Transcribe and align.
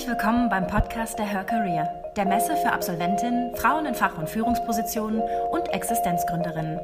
Herzlich 0.00 0.16
willkommen 0.16 0.48
beim 0.48 0.66
Podcast 0.66 1.18
der 1.18 1.26
Her 1.26 1.44
Career, 1.44 1.86
der 2.16 2.24
Messe 2.24 2.56
für 2.56 2.72
Absolventinnen, 2.72 3.54
Frauen 3.56 3.84
in 3.84 3.94
Fach- 3.94 4.16
und 4.16 4.30
Führungspositionen 4.30 5.20
und 5.50 5.68
Existenzgründerinnen. 5.74 6.80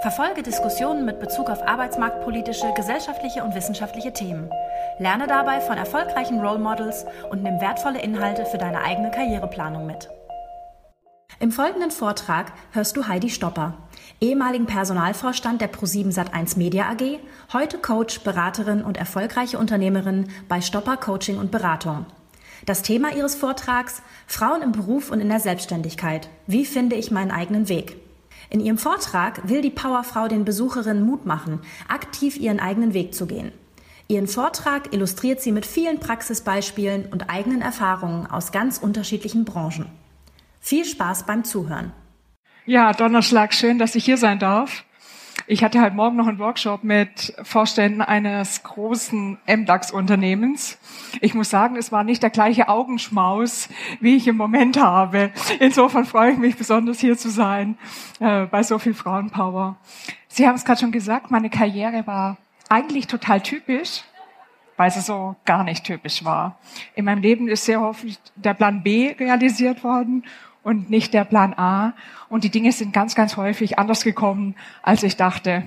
Verfolge 0.00 0.42
Diskussionen 0.42 1.04
mit 1.04 1.20
Bezug 1.20 1.50
auf 1.50 1.60
arbeitsmarktpolitische, 1.68 2.72
gesellschaftliche 2.74 3.44
und 3.44 3.54
wissenschaftliche 3.54 4.14
Themen. 4.14 4.48
Lerne 4.98 5.26
dabei 5.26 5.60
von 5.60 5.76
erfolgreichen 5.76 6.40
Role 6.40 6.58
Models 6.58 7.04
und 7.30 7.42
nimm 7.42 7.60
wertvolle 7.60 8.00
Inhalte 8.00 8.46
für 8.46 8.56
deine 8.56 8.80
eigene 8.80 9.10
Karriereplanung 9.10 9.84
mit. 9.84 10.08
Im 11.40 11.52
folgenden 11.52 11.90
Vortrag 11.90 12.52
hörst 12.72 12.96
du 12.96 13.08
Heidi 13.08 13.28
Stopper, 13.28 13.74
ehemaligen 14.22 14.64
Personalvorstand 14.64 15.60
der 15.60 15.70
Pro7 15.70 16.14
Sat1 16.14 16.56
Media 16.56 16.88
AG, 16.88 17.18
heute 17.52 17.76
Coach, 17.76 18.20
Beraterin 18.20 18.82
und 18.82 18.96
erfolgreiche 18.96 19.58
Unternehmerin 19.58 20.30
bei 20.48 20.62
Stopper 20.62 20.96
Coaching 20.96 21.36
und 21.36 21.50
Beratung. 21.50 22.06
Das 22.66 22.82
Thema 22.82 23.14
ihres 23.14 23.34
Vortrags 23.34 24.02
Frauen 24.26 24.62
im 24.62 24.72
Beruf 24.72 25.10
und 25.10 25.20
in 25.20 25.28
der 25.28 25.40
Selbstständigkeit. 25.40 26.28
Wie 26.46 26.64
finde 26.64 26.96
ich 26.96 27.10
meinen 27.10 27.30
eigenen 27.30 27.68
Weg? 27.68 27.96
In 28.50 28.60
ihrem 28.60 28.78
Vortrag 28.78 29.48
will 29.48 29.60
die 29.60 29.70
Powerfrau 29.70 30.28
den 30.28 30.44
Besucherinnen 30.44 31.04
Mut 31.04 31.26
machen, 31.26 31.60
aktiv 31.86 32.36
ihren 32.36 32.60
eigenen 32.60 32.94
Weg 32.94 33.14
zu 33.14 33.26
gehen. 33.26 33.52
Ihren 34.08 34.26
Vortrag 34.26 34.94
illustriert 34.94 35.42
sie 35.42 35.52
mit 35.52 35.66
vielen 35.66 36.00
Praxisbeispielen 36.00 37.06
und 37.10 37.28
eigenen 37.28 37.60
Erfahrungen 37.60 38.26
aus 38.26 38.52
ganz 38.52 38.78
unterschiedlichen 38.78 39.44
Branchen. 39.44 39.86
Viel 40.60 40.86
Spaß 40.86 41.26
beim 41.26 41.44
Zuhören. 41.44 41.92
Ja, 42.64 42.92
Donnerschlag, 42.92 43.52
schön, 43.52 43.78
dass 43.78 43.94
ich 43.94 44.04
hier 44.06 44.16
sein 44.16 44.38
darf. 44.38 44.84
Ich 45.50 45.64
hatte 45.64 45.80
heute 45.80 45.96
Morgen 45.96 46.16
noch 46.16 46.26
einen 46.26 46.38
Workshop 46.40 46.84
mit 46.84 47.32
Vorständen 47.42 48.02
eines 48.02 48.62
großen 48.64 49.38
MDAX-Unternehmens. 49.46 50.76
Ich 51.22 51.32
muss 51.32 51.48
sagen, 51.48 51.76
es 51.76 51.90
war 51.90 52.04
nicht 52.04 52.22
der 52.22 52.28
gleiche 52.28 52.68
Augenschmaus, 52.68 53.70
wie 53.98 54.16
ich 54.16 54.28
im 54.28 54.36
Moment 54.36 54.78
habe. 54.78 55.30
Insofern 55.58 56.04
freue 56.04 56.32
ich 56.32 56.38
mich 56.38 56.58
besonders 56.58 57.00
hier 57.00 57.16
zu 57.16 57.30
sein, 57.30 57.78
äh, 58.20 58.44
bei 58.44 58.62
so 58.62 58.78
viel 58.78 58.92
Frauenpower. 58.92 59.76
Sie 60.28 60.46
haben 60.46 60.56
es 60.56 60.66
gerade 60.66 60.80
schon 60.80 60.92
gesagt, 60.92 61.30
meine 61.30 61.48
Karriere 61.48 62.06
war 62.06 62.36
eigentlich 62.68 63.06
total 63.06 63.40
typisch, 63.40 64.02
weil 64.76 64.90
sie 64.90 65.00
so 65.00 65.34
gar 65.46 65.64
nicht 65.64 65.82
typisch 65.82 66.26
war. 66.26 66.58
In 66.94 67.06
meinem 67.06 67.22
Leben 67.22 67.48
ist 67.48 67.64
sehr 67.64 67.80
häufig 67.80 68.18
der 68.34 68.52
Plan 68.52 68.82
B 68.82 69.14
realisiert 69.18 69.82
worden 69.82 70.24
und 70.62 70.90
nicht 70.90 71.14
der 71.14 71.24
Plan 71.24 71.54
A. 71.54 71.94
Und 72.28 72.44
die 72.44 72.50
Dinge 72.50 72.72
sind 72.72 72.92
ganz, 72.92 73.14
ganz 73.14 73.36
häufig 73.36 73.78
anders 73.78 74.04
gekommen, 74.04 74.54
als 74.82 75.02
ich 75.02 75.16
dachte. 75.16 75.64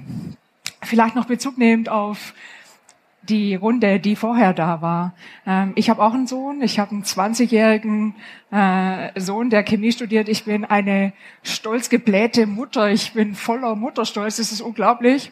Vielleicht 0.81 1.15
noch 1.15 1.25
Bezug 1.25 1.57
nehmend 1.57 1.89
auf 1.89 2.33
die 3.23 3.55
Runde, 3.55 3.99
die 3.99 4.15
vorher 4.15 4.53
da 4.53 4.81
war. 4.81 5.13
Ähm, 5.45 5.73
ich 5.75 5.89
habe 5.89 6.01
auch 6.03 6.13
einen 6.13 6.27
Sohn. 6.27 6.61
Ich 6.61 6.79
habe 6.79 6.91
einen 6.91 7.03
20-jährigen 7.03 8.15
äh, 8.51 9.19
Sohn, 9.19 9.49
der 9.49 9.63
Chemie 9.63 9.91
studiert. 9.91 10.27
Ich 10.27 10.45
bin 10.45 10.65
eine 10.65 11.13
stolz 11.43 11.89
geblähte 11.89 12.47
Mutter. 12.47 12.89
Ich 12.89 13.13
bin 13.13 13.35
voller 13.35 13.75
Mutterstolz. 13.75 14.37
Das 14.37 14.51
ist 14.51 14.61
unglaublich. 14.61 15.31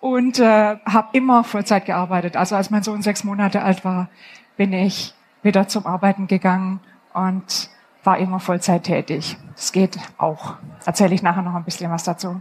Und 0.00 0.40
äh, 0.40 0.76
habe 0.84 1.08
immer 1.12 1.44
Vollzeit 1.44 1.86
gearbeitet. 1.86 2.36
Also 2.36 2.56
als 2.56 2.70
mein 2.70 2.82
Sohn 2.82 3.02
sechs 3.02 3.22
Monate 3.22 3.62
alt 3.62 3.84
war, 3.84 4.08
bin 4.56 4.72
ich 4.72 5.14
wieder 5.42 5.68
zum 5.68 5.86
Arbeiten 5.86 6.26
gegangen 6.26 6.80
und 7.14 7.70
war 8.04 8.18
immer 8.18 8.40
Vollzeit 8.40 8.84
tätig. 8.84 9.36
Das 9.54 9.72
geht 9.72 9.98
auch. 10.18 10.54
Erzähle 10.84 11.14
ich 11.14 11.22
nachher 11.22 11.42
noch 11.42 11.54
ein 11.54 11.64
bisschen 11.64 11.90
was 11.90 12.04
dazu. 12.04 12.40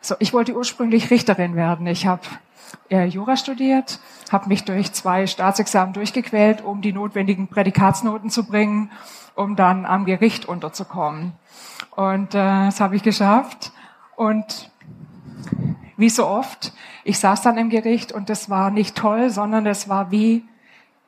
So, 0.00 0.14
ich 0.18 0.32
wollte 0.32 0.54
ursprünglich 0.54 1.10
Richterin 1.10 1.54
werden. 1.56 1.86
Ich 1.86 2.06
habe 2.06 2.22
äh, 2.90 3.04
Jura 3.04 3.36
studiert, 3.36 4.00
habe 4.30 4.48
mich 4.48 4.64
durch 4.64 4.92
zwei 4.92 5.26
Staatsexamen 5.26 5.92
durchgequält, 5.92 6.62
um 6.62 6.80
die 6.80 6.92
notwendigen 6.92 7.48
Prädikatsnoten 7.48 8.30
zu 8.30 8.46
bringen, 8.46 8.90
um 9.34 9.56
dann 9.56 9.84
am 9.84 10.04
Gericht 10.04 10.46
unterzukommen. 10.46 11.32
Und 11.94 12.34
äh, 12.34 12.66
das 12.66 12.80
habe 12.80 12.96
ich 12.96 13.02
geschafft. 13.02 13.72
Und 14.16 14.70
wie 15.96 16.10
so 16.10 16.26
oft, 16.26 16.72
ich 17.04 17.18
saß 17.18 17.42
dann 17.42 17.58
im 17.58 17.70
Gericht 17.70 18.12
und 18.12 18.30
das 18.30 18.48
war 18.48 18.70
nicht 18.70 18.96
toll, 18.96 19.30
sondern 19.30 19.66
es 19.66 19.88
war 19.88 20.10
wie, 20.10 20.44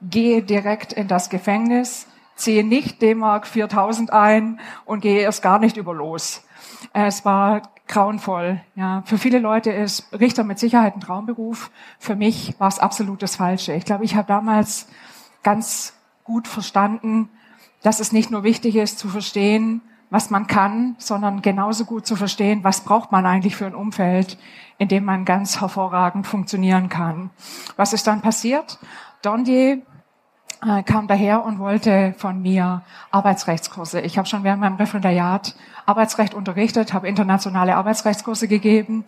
gehe 0.02 0.42
direkt 0.42 0.92
in 0.92 1.08
das 1.08 1.30
Gefängnis, 1.30 2.06
ziehe 2.40 2.64
nicht 2.64 3.00
D-Mark 3.02 3.46
4000 3.46 4.12
ein 4.12 4.60
und 4.84 5.00
gehe 5.00 5.20
erst 5.20 5.42
gar 5.42 5.58
nicht 5.58 5.76
über 5.76 5.94
los. 5.94 6.42
Es 6.92 7.24
war 7.24 7.62
grauenvoll. 7.86 8.60
Ja, 8.76 9.02
für 9.04 9.18
viele 9.18 9.38
Leute 9.38 9.70
ist 9.70 10.12
Richter 10.18 10.44
mit 10.44 10.58
Sicherheit 10.58 10.96
ein 10.96 11.00
Traumberuf. 11.00 11.70
Für 11.98 12.16
mich 12.16 12.54
war 12.58 12.68
es 12.68 12.78
absolut 12.78 13.22
das 13.22 13.36
Falsche. 13.36 13.74
Ich 13.74 13.84
glaube, 13.84 14.04
ich 14.04 14.14
habe 14.14 14.26
damals 14.26 14.88
ganz 15.42 15.94
gut 16.24 16.48
verstanden, 16.48 17.28
dass 17.82 18.00
es 18.00 18.12
nicht 18.12 18.30
nur 18.30 18.42
wichtig 18.42 18.76
ist 18.76 18.98
zu 18.98 19.08
verstehen, 19.08 19.82
was 20.10 20.30
man 20.30 20.46
kann, 20.46 20.96
sondern 20.98 21.40
genauso 21.40 21.84
gut 21.84 22.06
zu 22.06 22.16
verstehen, 22.16 22.64
was 22.64 22.82
braucht 22.82 23.12
man 23.12 23.26
eigentlich 23.26 23.56
für 23.56 23.66
ein 23.66 23.74
Umfeld, 23.74 24.38
in 24.78 24.88
dem 24.88 25.04
man 25.04 25.24
ganz 25.24 25.60
hervorragend 25.60 26.26
funktionieren 26.26 26.88
kann. 26.88 27.30
Was 27.76 27.92
ist 27.92 28.06
dann 28.06 28.20
passiert? 28.20 28.78
Dondier 29.22 29.82
äh, 30.62 30.82
kam 30.82 31.06
daher 31.06 31.44
und 31.44 31.58
wollte 31.58 32.14
von 32.18 32.42
mir 32.42 32.82
Arbeitsrechtskurse. 33.10 34.00
Ich 34.00 34.18
habe 34.18 34.28
schon 34.28 34.44
während 34.44 34.60
meinem 34.60 34.76
Referendariat 34.76 35.54
Arbeitsrecht 35.86 36.34
unterrichtet, 36.34 36.92
habe 36.92 37.08
internationale 37.08 37.76
Arbeitsrechtskurse 37.76 38.46
gegeben 38.46 39.04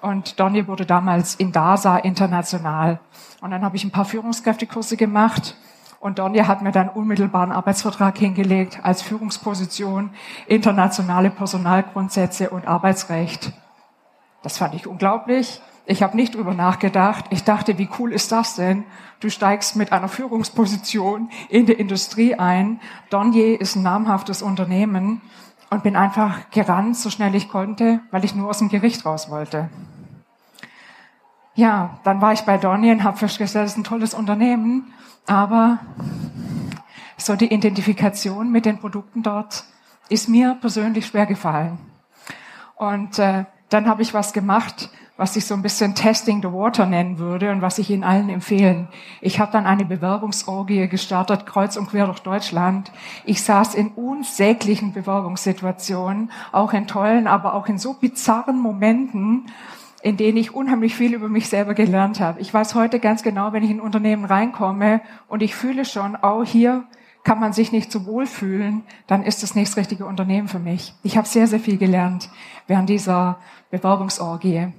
und 0.00 0.40
Donny 0.40 0.66
wurde 0.66 0.86
damals 0.86 1.34
in 1.34 1.52
DASA 1.52 1.98
international. 1.98 3.00
Und 3.40 3.50
dann 3.50 3.62
habe 3.62 3.76
ich 3.76 3.84
ein 3.84 3.90
paar 3.90 4.06
Führungskräftekurse 4.06 4.96
gemacht 4.96 5.56
und 6.00 6.18
Donny 6.18 6.38
hat 6.38 6.62
mir 6.62 6.72
dann 6.72 6.88
unmittelbar 6.88 7.42
einen 7.42 7.52
Arbeitsvertrag 7.52 8.16
hingelegt 8.18 8.80
als 8.82 9.02
Führungsposition, 9.02 10.10
internationale 10.46 11.30
Personalgrundsätze 11.30 12.50
und 12.50 12.66
Arbeitsrecht. 12.66 13.52
Das 14.42 14.58
fand 14.58 14.74
ich 14.74 14.86
unglaublich. 14.86 15.62
Ich 15.86 16.02
habe 16.02 16.16
nicht 16.16 16.34
drüber 16.34 16.54
nachgedacht. 16.54 17.26
Ich 17.30 17.44
dachte, 17.44 17.76
wie 17.76 17.88
cool 17.98 18.12
ist 18.12 18.32
das 18.32 18.56
denn? 18.56 18.84
Du 19.20 19.28
steigst 19.28 19.76
mit 19.76 19.92
einer 19.92 20.08
Führungsposition 20.08 21.28
in 21.50 21.66
die 21.66 21.74
Industrie 21.74 22.34
ein. 22.34 22.80
Donnier 23.10 23.60
ist 23.60 23.76
ein 23.76 23.82
namhaftes 23.82 24.40
Unternehmen 24.40 25.20
und 25.68 25.82
bin 25.82 25.94
einfach 25.96 26.50
gerannt, 26.50 26.96
so 26.96 27.10
schnell 27.10 27.34
ich 27.34 27.48
konnte, 27.50 28.00
weil 28.10 28.24
ich 28.24 28.34
nur 28.34 28.48
aus 28.48 28.58
dem 28.58 28.70
Gericht 28.70 29.04
raus 29.04 29.30
wollte. 29.30 29.68
Ja, 31.54 31.98
dann 32.02 32.20
war 32.20 32.32
ich 32.32 32.42
bei 32.42 32.56
Donnier 32.56 32.92
und 32.92 33.04
habe 33.04 33.18
festgestellt, 33.18 33.66
es 33.66 33.72
ist 33.72 33.78
ein 33.78 33.84
tolles 33.84 34.14
Unternehmen, 34.14 34.92
aber 35.26 35.78
so 37.16 37.36
die 37.36 37.52
Identifikation 37.52 38.50
mit 38.50 38.66
den 38.66 38.78
Produkten 38.78 39.22
dort 39.22 39.64
ist 40.08 40.28
mir 40.28 40.56
persönlich 40.60 41.06
schwer 41.06 41.26
gefallen. 41.26 41.78
Und 42.76 43.18
äh, 43.18 43.44
dann 43.68 43.88
habe 43.88 44.02
ich 44.02 44.14
was 44.14 44.32
gemacht, 44.32 44.90
was 45.16 45.36
ich 45.36 45.46
so 45.46 45.54
ein 45.54 45.62
bisschen 45.62 45.94
Testing 45.94 46.42
the 46.42 46.52
Water 46.52 46.86
nennen 46.86 47.18
würde 47.18 47.52
und 47.52 47.62
was 47.62 47.78
ich 47.78 47.90
Ihnen 47.90 48.02
allen 48.02 48.28
empfehlen. 48.28 48.88
Ich 49.20 49.38
habe 49.38 49.52
dann 49.52 49.64
eine 49.64 49.84
Bewerbungsorgie 49.84 50.88
gestartet, 50.88 51.46
kreuz 51.46 51.76
und 51.76 51.88
quer 51.88 52.06
durch 52.06 52.20
Deutschland. 52.20 52.90
Ich 53.24 53.42
saß 53.42 53.74
in 53.74 53.88
unsäglichen 53.88 54.92
Bewerbungssituationen, 54.92 56.32
auch 56.50 56.72
in 56.72 56.88
tollen, 56.88 57.28
aber 57.28 57.54
auch 57.54 57.68
in 57.68 57.78
so 57.78 57.94
bizarren 57.94 58.58
Momenten, 58.58 59.46
in 60.02 60.16
denen 60.16 60.36
ich 60.36 60.52
unheimlich 60.52 60.96
viel 60.96 61.14
über 61.14 61.28
mich 61.28 61.48
selber 61.48 61.74
gelernt 61.74 62.18
habe. 62.18 62.40
Ich 62.40 62.52
weiß 62.52 62.74
heute 62.74 62.98
ganz 62.98 63.22
genau, 63.22 63.52
wenn 63.52 63.62
ich 63.62 63.70
in 63.70 63.78
ein 63.78 63.82
Unternehmen 63.82 64.24
reinkomme 64.24 65.00
und 65.28 65.42
ich 65.42 65.54
fühle 65.54 65.84
schon, 65.84 66.18
oh, 66.22 66.44
hier 66.44 66.84
kann 67.22 67.40
man 67.40 67.54
sich 67.54 67.72
nicht 67.72 67.90
so 67.90 68.04
wohl 68.04 68.26
fühlen, 68.26 68.82
dann 69.06 69.22
ist 69.22 69.42
das 69.42 69.54
nicht 69.54 69.74
richtige 69.76 70.04
Unternehmen 70.04 70.46
für 70.46 70.58
mich. 70.58 70.92
Ich 71.02 71.16
habe 71.16 71.26
sehr, 71.26 71.46
sehr 71.46 71.60
viel 71.60 71.78
gelernt 71.78 72.28
während 72.66 72.90
dieser 72.90 73.38
Bewerbungsorgie. 73.70 74.72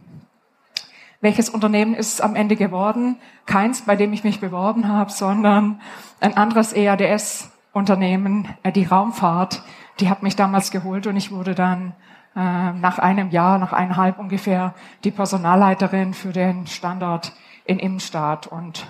Welches 1.25 1.49
Unternehmen 1.49 1.95
ist 1.95 2.13
es 2.13 2.21
am 2.21 2.35
Ende 2.35 2.55
geworden? 2.55 3.17
Keins, 3.47 3.81
bei 3.81 3.95
dem 3.95 4.13
ich 4.13 4.23
mich 4.23 4.41
beworben 4.41 4.87
habe, 4.87 5.11
sondern 5.11 5.81
ein 6.19 6.37
anderes 6.37 6.71
EADS-Unternehmen, 6.71 8.47
äh, 8.61 8.71
die 8.71 8.83
Raumfahrt. 8.83 9.63
Die 9.99 10.07
hat 10.07 10.21
mich 10.21 10.35
damals 10.35 10.69
geholt 10.69 11.07
und 11.07 11.17
ich 11.17 11.31
wurde 11.31 11.55
dann 11.55 11.93
äh, 12.35 12.73
nach 12.73 12.99
einem 12.99 13.31
Jahr, 13.31 13.57
nach 13.57 13.73
eineinhalb 13.73 14.19
ungefähr, 14.19 14.75
die 15.03 15.09
Personalleiterin 15.09 16.13
für 16.13 16.31
den 16.31 16.67
Standort 16.67 17.33
in 17.65 17.79
Innenstadt. 17.79 18.45
Und 18.45 18.85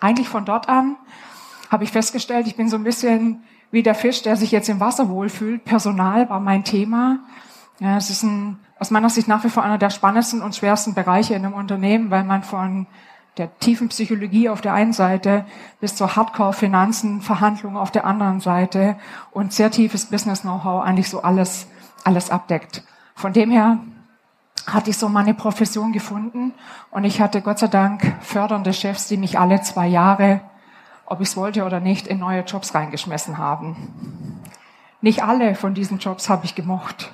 eigentlich 0.00 0.28
von 0.28 0.44
dort 0.44 0.68
an 0.68 0.96
habe 1.70 1.84
ich 1.84 1.92
festgestellt, 1.92 2.48
ich 2.48 2.56
bin 2.56 2.68
so 2.68 2.74
ein 2.74 2.82
bisschen 2.82 3.44
wie 3.70 3.84
der 3.84 3.94
Fisch, 3.94 4.22
der 4.22 4.34
sich 4.34 4.50
jetzt 4.50 4.68
im 4.68 4.80
Wasser 4.80 5.10
wohlfühlt. 5.10 5.64
Personal 5.64 6.28
war 6.28 6.40
mein 6.40 6.64
Thema. 6.64 7.20
Ja, 7.78 7.96
es 7.96 8.10
ist 8.10 8.24
ein, 8.24 8.58
aus 8.78 8.90
meiner 8.90 9.10
Sicht 9.10 9.28
nach 9.28 9.44
wie 9.44 9.48
vor 9.48 9.62
einer 9.62 9.78
der 9.78 9.90
spannendsten 9.90 10.42
und 10.42 10.54
schwersten 10.54 10.94
Bereiche 10.94 11.34
in 11.34 11.44
einem 11.44 11.54
Unternehmen, 11.54 12.10
weil 12.10 12.24
man 12.24 12.42
von 12.42 12.86
der 13.36 13.56
tiefen 13.58 13.88
Psychologie 13.88 14.48
auf 14.48 14.60
der 14.60 14.74
einen 14.74 14.92
Seite 14.92 15.44
bis 15.80 15.94
zur 15.94 16.16
Hardcore-Finanzen, 16.16 17.20
Verhandlungen 17.20 17.76
auf 17.76 17.90
der 17.90 18.04
anderen 18.04 18.40
Seite 18.40 18.96
und 19.30 19.52
sehr 19.52 19.70
tiefes 19.70 20.06
Business-Know-how 20.06 20.82
eigentlich 20.82 21.08
so 21.08 21.22
alles, 21.22 21.66
alles 22.04 22.30
abdeckt. 22.30 22.82
Von 23.14 23.32
dem 23.32 23.50
her 23.50 23.78
hatte 24.66 24.90
ich 24.90 24.98
so 24.98 25.08
meine 25.08 25.34
Profession 25.34 25.92
gefunden 25.92 26.52
und 26.90 27.04
ich 27.04 27.20
hatte 27.20 27.42
Gott 27.42 27.58
sei 27.58 27.68
Dank 27.68 28.16
fördernde 28.20 28.72
Chefs, 28.72 29.06
die 29.06 29.16
mich 29.16 29.38
alle 29.38 29.60
zwei 29.62 29.86
Jahre 29.86 30.40
ob 31.10 31.20
ich 31.20 31.28
es 31.28 31.36
wollte 31.36 31.64
oder 31.64 31.80
nicht, 31.80 32.06
in 32.06 32.18
neue 32.18 32.42
Jobs 32.42 32.74
reingeschmissen 32.74 33.38
haben. 33.38 34.40
Nicht 35.00 35.22
alle 35.22 35.54
von 35.54 35.74
diesen 35.74 35.98
Jobs 35.98 36.28
habe 36.28 36.44
ich 36.44 36.54
gemocht. 36.54 37.12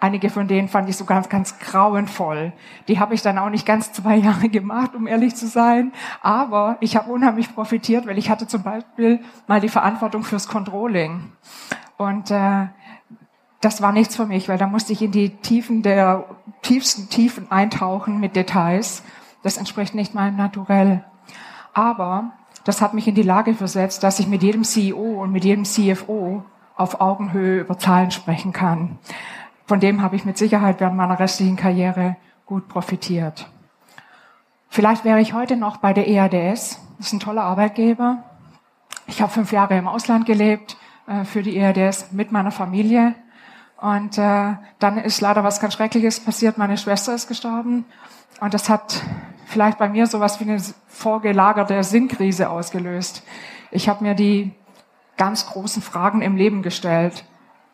Einige 0.00 0.30
von 0.30 0.46
denen 0.46 0.68
fand 0.68 0.88
ich 0.88 0.96
so 0.96 1.04
ganz, 1.04 1.28
ganz 1.28 1.58
grauenvoll. 1.58 2.52
Die 2.86 3.00
habe 3.00 3.14
ich 3.14 3.22
dann 3.22 3.36
auch 3.36 3.50
nicht 3.50 3.66
ganz 3.66 3.92
zwei 3.92 4.16
Jahre 4.16 4.48
gemacht, 4.48 4.94
um 4.94 5.08
ehrlich 5.08 5.34
zu 5.34 5.48
sein. 5.48 5.92
Aber 6.22 6.76
ich 6.80 6.96
habe 6.96 7.10
unheimlich 7.10 7.52
profitiert, 7.52 8.06
weil 8.06 8.16
ich 8.16 8.30
hatte 8.30 8.46
zum 8.46 8.62
Beispiel 8.62 9.20
mal 9.48 9.60
die 9.60 9.68
Verantwortung 9.68 10.22
fürs 10.22 10.46
Controlling. 10.46 11.32
Und 11.96 12.30
äh, 12.30 12.66
das 13.60 13.82
war 13.82 13.90
nichts 13.90 14.14
für 14.14 14.26
mich, 14.26 14.48
weil 14.48 14.58
da 14.58 14.68
musste 14.68 14.92
ich 14.92 15.02
in 15.02 15.10
die 15.10 15.30
Tiefen 15.30 15.82
der 15.82 16.24
tiefsten 16.62 17.08
Tiefen 17.08 17.50
eintauchen 17.50 18.20
mit 18.20 18.36
Details. 18.36 19.02
Das 19.42 19.56
entspricht 19.56 19.96
nicht 19.96 20.14
meinem 20.14 20.36
Naturell. 20.36 21.04
Aber 21.74 22.32
das 22.62 22.80
hat 22.80 22.94
mich 22.94 23.08
in 23.08 23.16
die 23.16 23.22
Lage 23.22 23.54
versetzt, 23.54 24.04
dass 24.04 24.20
ich 24.20 24.28
mit 24.28 24.44
jedem 24.44 24.62
CEO 24.62 25.22
und 25.22 25.32
mit 25.32 25.44
jedem 25.44 25.64
CFO 25.64 26.44
auf 26.76 27.00
Augenhöhe 27.00 27.60
über 27.60 27.78
Zahlen 27.78 28.12
sprechen 28.12 28.52
kann. 28.52 28.98
Von 29.68 29.80
dem 29.80 30.00
habe 30.00 30.16
ich 30.16 30.24
mit 30.24 30.38
Sicherheit 30.38 30.80
während 30.80 30.96
meiner 30.96 31.20
restlichen 31.20 31.56
Karriere 31.56 32.16
gut 32.46 32.68
profitiert. 32.68 33.50
Vielleicht 34.70 35.04
wäre 35.04 35.20
ich 35.20 35.34
heute 35.34 35.56
noch 35.56 35.76
bei 35.76 35.92
der 35.92 36.08
EADS. 36.08 36.80
Das 36.96 37.08
ist 37.08 37.12
ein 37.12 37.20
toller 37.20 37.42
Arbeitgeber. 37.42 38.24
Ich 39.06 39.20
habe 39.20 39.30
fünf 39.30 39.52
Jahre 39.52 39.76
im 39.76 39.86
Ausland 39.86 40.24
gelebt 40.24 40.78
äh, 41.06 41.24
für 41.24 41.42
die 41.42 41.54
EADS 41.58 42.12
mit 42.12 42.32
meiner 42.32 42.50
Familie. 42.50 43.14
Und 43.78 44.16
äh, 44.16 44.54
dann 44.78 44.96
ist 44.96 45.20
leider 45.20 45.44
was 45.44 45.60
ganz 45.60 45.74
Schreckliches 45.74 46.18
passiert. 46.20 46.56
Meine 46.56 46.78
Schwester 46.78 47.14
ist 47.14 47.28
gestorben. 47.28 47.84
Und 48.40 48.54
das 48.54 48.70
hat 48.70 49.02
vielleicht 49.44 49.76
bei 49.76 49.90
mir 49.90 50.06
sowas 50.06 50.40
wie 50.40 50.44
eine 50.44 50.62
vorgelagerte 50.86 51.84
Sinnkrise 51.84 52.48
ausgelöst. 52.48 53.22
Ich 53.70 53.90
habe 53.90 54.02
mir 54.02 54.14
die 54.14 54.50
ganz 55.18 55.44
großen 55.44 55.82
Fragen 55.82 56.22
im 56.22 56.36
Leben 56.36 56.62
gestellt. 56.62 57.26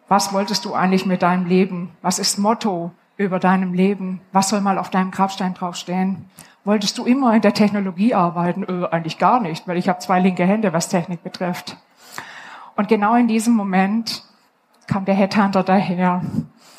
Was 0.08 0.32
wolltest 0.32 0.64
du 0.64 0.74
eigentlich 0.74 1.06
mit 1.06 1.22
deinem 1.22 1.46
Leben? 1.46 1.90
Was 2.02 2.18
ist 2.18 2.38
Motto 2.38 2.92
über 3.16 3.38
deinem 3.38 3.72
Leben? 3.72 4.20
Was 4.32 4.50
soll 4.50 4.60
mal 4.60 4.78
auf 4.78 4.90
deinem 4.90 5.10
Grabstein 5.10 5.54
draufstehen? 5.54 6.28
Wolltest 6.64 6.96
du 6.98 7.04
immer 7.04 7.34
in 7.34 7.42
der 7.42 7.54
Technologie 7.54 8.14
arbeiten? 8.14 8.64
Äh, 8.64 8.88
eigentlich 8.88 9.18
gar 9.18 9.40
nicht, 9.40 9.68
weil 9.68 9.76
ich 9.76 9.88
habe 9.88 9.98
zwei 9.98 10.20
linke 10.20 10.44
Hände, 10.44 10.72
was 10.72 10.88
Technik 10.88 11.22
betrifft. 11.22 11.76
Und 12.76 12.88
genau 12.88 13.14
in 13.14 13.28
diesem 13.28 13.54
Moment 13.54 14.24
kam 14.86 15.04
der 15.04 15.14
Headhunter 15.14 15.62
daher. 15.62 16.22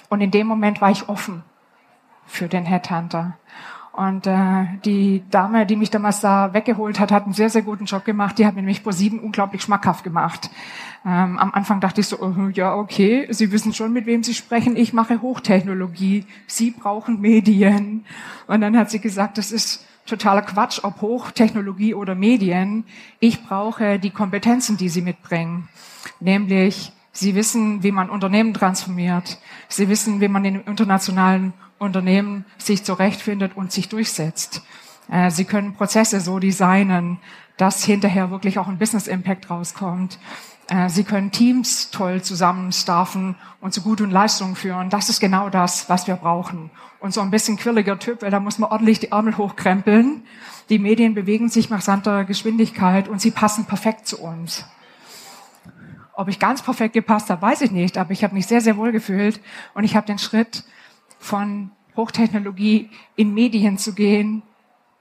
Und 0.09 0.21
in 0.21 0.31
dem 0.31 0.47
Moment 0.47 0.81
war 0.81 0.91
ich 0.91 1.09
offen 1.09 1.43
für 2.25 2.47
den 2.47 2.65
Headhunter. 2.65 3.37
Und 3.95 4.27
äh, 4.27 4.65
die 4.83 5.23
Dame, 5.31 5.65
die 5.65 5.77
mich 5.77 5.89
damals 5.89 6.19
da 6.19 6.53
weggeholt 6.53 6.99
hat, 6.99 7.13
hat 7.13 7.23
einen 7.23 7.33
sehr, 7.33 7.49
sehr 7.49 7.61
guten 7.61 7.85
Job 7.85 8.03
gemacht. 8.03 8.37
Die 8.37 8.45
hat 8.45 8.53
mir 8.53 8.61
nämlich 8.61 8.81
vor 8.81 8.91
sieben 8.91 9.19
unglaublich 9.19 9.61
schmackhaft 9.61 10.03
gemacht. 10.03 10.49
Ähm, 11.05 11.39
am 11.39 11.53
Anfang 11.53 11.79
dachte 11.79 12.01
ich 12.01 12.07
so, 12.07 12.19
oh, 12.19 12.49
ja, 12.53 12.75
okay, 12.75 13.27
Sie 13.29 13.53
wissen 13.53 13.73
schon, 13.73 13.93
mit 13.93 14.05
wem 14.05 14.21
Sie 14.21 14.33
sprechen. 14.33 14.75
Ich 14.75 14.91
mache 14.91 15.21
Hochtechnologie. 15.21 16.25
Sie 16.45 16.71
brauchen 16.71 17.21
Medien. 17.21 18.03
Und 18.47 18.61
dann 18.61 18.77
hat 18.77 18.89
sie 18.91 18.99
gesagt, 18.99 19.37
das 19.37 19.53
ist 19.53 19.85
totaler 20.05 20.41
Quatsch, 20.41 20.79
ob 20.83 20.99
Hochtechnologie 21.01 21.93
oder 21.93 22.15
Medien. 22.15 22.83
Ich 23.19 23.45
brauche 23.45 23.97
die 23.97 24.11
Kompetenzen, 24.11 24.75
die 24.75 24.89
Sie 24.89 25.01
mitbringen. 25.01 25.69
Nämlich, 26.19 26.91
Sie 27.13 27.33
wissen, 27.33 27.81
wie 27.81 27.93
man 27.93 28.09
Unternehmen 28.09 28.53
transformiert. 28.53 29.39
Sie 29.69 29.87
wissen, 29.87 30.19
wie 30.19 30.27
man 30.27 30.43
in 30.43 30.59
internationalen 30.63 31.53
Unternehmen 31.79 32.45
sich 32.57 32.83
zurechtfindet 32.83 33.55
und 33.55 33.71
sich 33.71 33.89
durchsetzt. 33.89 34.61
Äh, 35.11 35.29
sie 35.31 35.45
können 35.45 35.73
Prozesse 35.73 36.19
so 36.19 36.39
designen, 36.39 37.19
dass 37.57 37.83
hinterher 37.83 38.31
wirklich 38.31 38.59
auch 38.59 38.67
ein 38.67 38.77
Business 38.77 39.07
Impact 39.07 39.49
rauskommt. 39.49 40.19
Äh, 40.67 40.89
Sie 40.89 41.03
können 41.03 41.31
Teams 41.31 41.91
toll 41.91 42.21
zusammenstaffen 42.21 43.35
und 43.61 43.73
zu 43.73 43.81
guten 43.81 44.09
Leistungen 44.09 44.55
führen. 44.55 44.89
Das 44.89 45.09
ist 45.09 45.19
genau 45.19 45.49
das, 45.49 45.89
was 45.89 46.07
wir 46.07 46.15
brauchen. 46.15 46.71
Und 46.99 47.13
so 47.13 47.21
ein 47.21 47.29
bisschen 47.29 47.57
quirliger 47.57 47.99
Typ, 47.99 48.21
weil 48.21 48.31
da 48.31 48.39
muss 48.39 48.57
man 48.57 48.71
ordentlich 48.71 48.99
die 48.99 49.11
Ärmel 49.11 49.37
hochkrempeln. 49.37 50.23
Die 50.69 50.79
Medien 50.79 51.13
bewegen 51.13 51.49
sich 51.49 51.69
nach 51.69 51.81
santer 51.81 52.23
Geschwindigkeit 52.23 53.07
und 53.07 53.21
sie 53.21 53.31
passen 53.31 53.65
perfekt 53.65 54.07
zu 54.07 54.19
uns. 54.19 54.65
Ob 56.13 56.29
ich 56.29 56.39
ganz 56.39 56.61
perfekt 56.61 56.93
gepasst 56.93 57.29
habe, 57.29 57.41
weiß 57.41 57.61
ich 57.61 57.71
nicht, 57.71 57.97
aber 57.97 58.11
ich 58.11 58.23
habe 58.23 58.33
mich 58.33 58.47
sehr, 58.47 58.61
sehr 58.61 58.77
wohl 58.77 58.91
gefühlt 58.91 59.39
und 59.73 59.83
ich 59.83 59.95
habe 59.95 60.07
den 60.07 60.17
Schritt 60.17 60.63
von 61.19 61.71
Hochtechnologie 61.95 62.89
in 63.15 63.33
Medien 63.33 63.77
zu 63.77 63.93
gehen, 63.93 64.43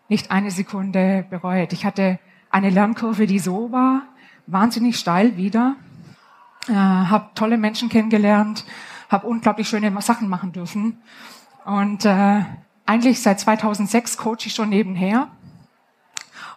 nicht 0.09 0.31
eine 0.31 0.51
Sekunde 0.51 1.25
bereut. 1.29 1.73
Ich 1.73 1.85
hatte 1.85 2.19
eine 2.51 2.71
Lernkurve, 2.71 3.27
die 3.27 3.39
so 3.39 3.73
war, 3.73 4.03
wahnsinnig 4.47 4.99
steil 4.99 5.37
wieder, 5.37 5.77
äh, 6.69 6.73
habe 6.73 7.31
tolle 7.35 7.59
Menschen 7.59 7.89
kennengelernt, 7.89 8.65
habe 9.09 9.27
unglaublich 9.27 9.69
schöne 9.69 9.93
Sachen 10.01 10.29
machen 10.29 10.53
dürfen 10.53 10.99
und 11.65 12.05
äh, 12.05 12.45
eigentlich 12.87 13.23
seit 13.23 13.41
2006 13.41 14.19
coache 14.19 14.47
ich 14.47 14.55
schon 14.55 14.69
nebenher. 14.69 15.29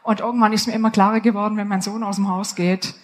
Und 0.04 0.22
irgendwann 0.22 0.54
ist 0.54 0.68
mir 0.68 0.74
immer 0.74 0.92
klarer 0.92 1.20
geworden, 1.20 1.58
wenn 1.58 1.68
mein 1.68 1.82
Sohn 1.82 2.04
aus 2.04 2.16
dem 2.16 2.30
Haus 2.30 2.56
geht, 2.56 2.96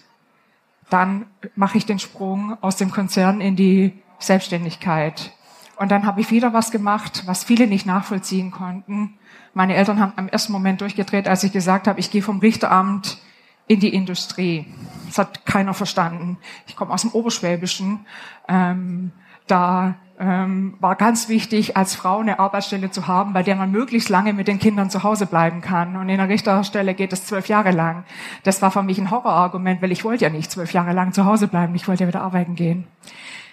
dann 0.90 1.26
mache 1.54 1.78
ich 1.78 1.86
den 1.86 1.98
Sprung 1.98 2.56
aus 2.62 2.76
dem 2.76 2.90
Konzern 2.90 3.40
in 3.40 3.56
die 3.56 3.92
Selbstständigkeit. 4.18 5.33
Und 5.76 5.90
dann 5.90 6.06
habe 6.06 6.20
ich 6.20 6.30
wieder 6.30 6.52
was 6.52 6.70
gemacht, 6.70 7.24
was 7.26 7.44
viele 7.44 7.66
nicht 7.66 7.86
nachvollziehen 7.86 8.50
konnten. 8.50 9.14
Meine 9.54 9.74
Eltern 9.74 10.00
haben 10.00 10.12
am 10.16 10.28
ersten 10.28 10.52
Moment 10.52 10.80
durchgedreht, 10.80 11.28
als 11.28 11.44
ich 11.44 11.52
gesagt 11.52 11.86
habe, 11.86 12.00
ich 12.00 12.10
gehe 12.10 12.22
vom 12.22 12.38
Richteramt 12.38 13.18
in 13.66 13.80
die 13.80 13.94
Industrie. 13.94 14.66
Das 15.06 15.18
hat 15.18 15.46
keiner 15.46 15.74
verstanden. 15.74 16.38
Ich 16.66 16.76
komme 16.76 16.92
aus 16.92 17.02
dem 17.02 17.10
Oberschwäbischen. 17.10 18.06
Ähm, 18.48 19.12
da 19.46 19.94
ähm, 20.18 20.76
war 20.80 20.94
ganz 20.96 21.28
wichtig, 21.28 21.76
als 21.76 21.94
Frau 21.94 22.18
eine 22.18 22.38
Arbeitsstelle 22.38 22.90
zu 22.90 23.06
haben, 23.06 23.32
bei 23.32 23.42
der 23.42 23.56
man 23.56 23.70
möglichst 23.70 24.08
lange 24.08 24.32
mit 24.32 24.48
den 24.48 24.58
Kindern 24.58 24.90
zu 24.90 25.02
Hause 25.02 25.26
bleiben 25.26 25.60
kann. 25.60 25.96
Und 25.96 26.08
in 26.08 26.18
der 26.18 26.28
Richterstelle 26.28 26.94
geht 26.94 27.12
es 27.12 27.26
zwölf 27.26 27.48
Jahre 27.48 27.72
lang. 27.72 28.04
Das 28.42 28.62
war 28.62 28.70
für 28.70 28.82
mich 28.82 28.98
ein 28.98 29.10
Horrorargument, 29.10 29.82
weil 29.82 29.92
ich 29.92 30.04
wollte 30.04 30.24
ja 30.24 30.30
nicht 30.30 30.50
zwölf 30.50 30.72
Jahre 30.72 30.92
lang 30.92 31.12
zu 31.12 31.24
Hause 31.24 31.48
bleiben. 31.48 31.74
Ich 31.74 31.88
wollte 31.88 32.04
ja 32.04 32.08
wieder 32.08 32.22
arbeiten 32.22 32.54
gehen. 32.54 32.86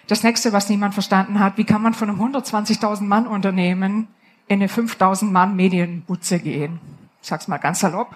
Das 0.07 0.23
nächste, 0.23 0.51
was 0.53 0.69
niemand 0.69 0.93
verstanden 0.93 1.39
hat, 1.39 1.57
wie 1.57 1.63
kann 1.63 1.81
man 1.81 1.93
von 1.93 2.09
einem 2.09 2.21
120.000 2.21 3.03
Mann 3.03 3.27
Unternehmen 3.27 4.07
in 4.47 4.59
eine 4.61 4.67
5.000 4.67 5.25
Mann 5.25 5.55
Medienbutze 5.55 6.39
gehen? 6.39 6.79
Ich 7.21 7.27
sag's 7.27 7.47
mal 7.47 7.57
ganz 7.57 7.79
salopp. 7.79 8.15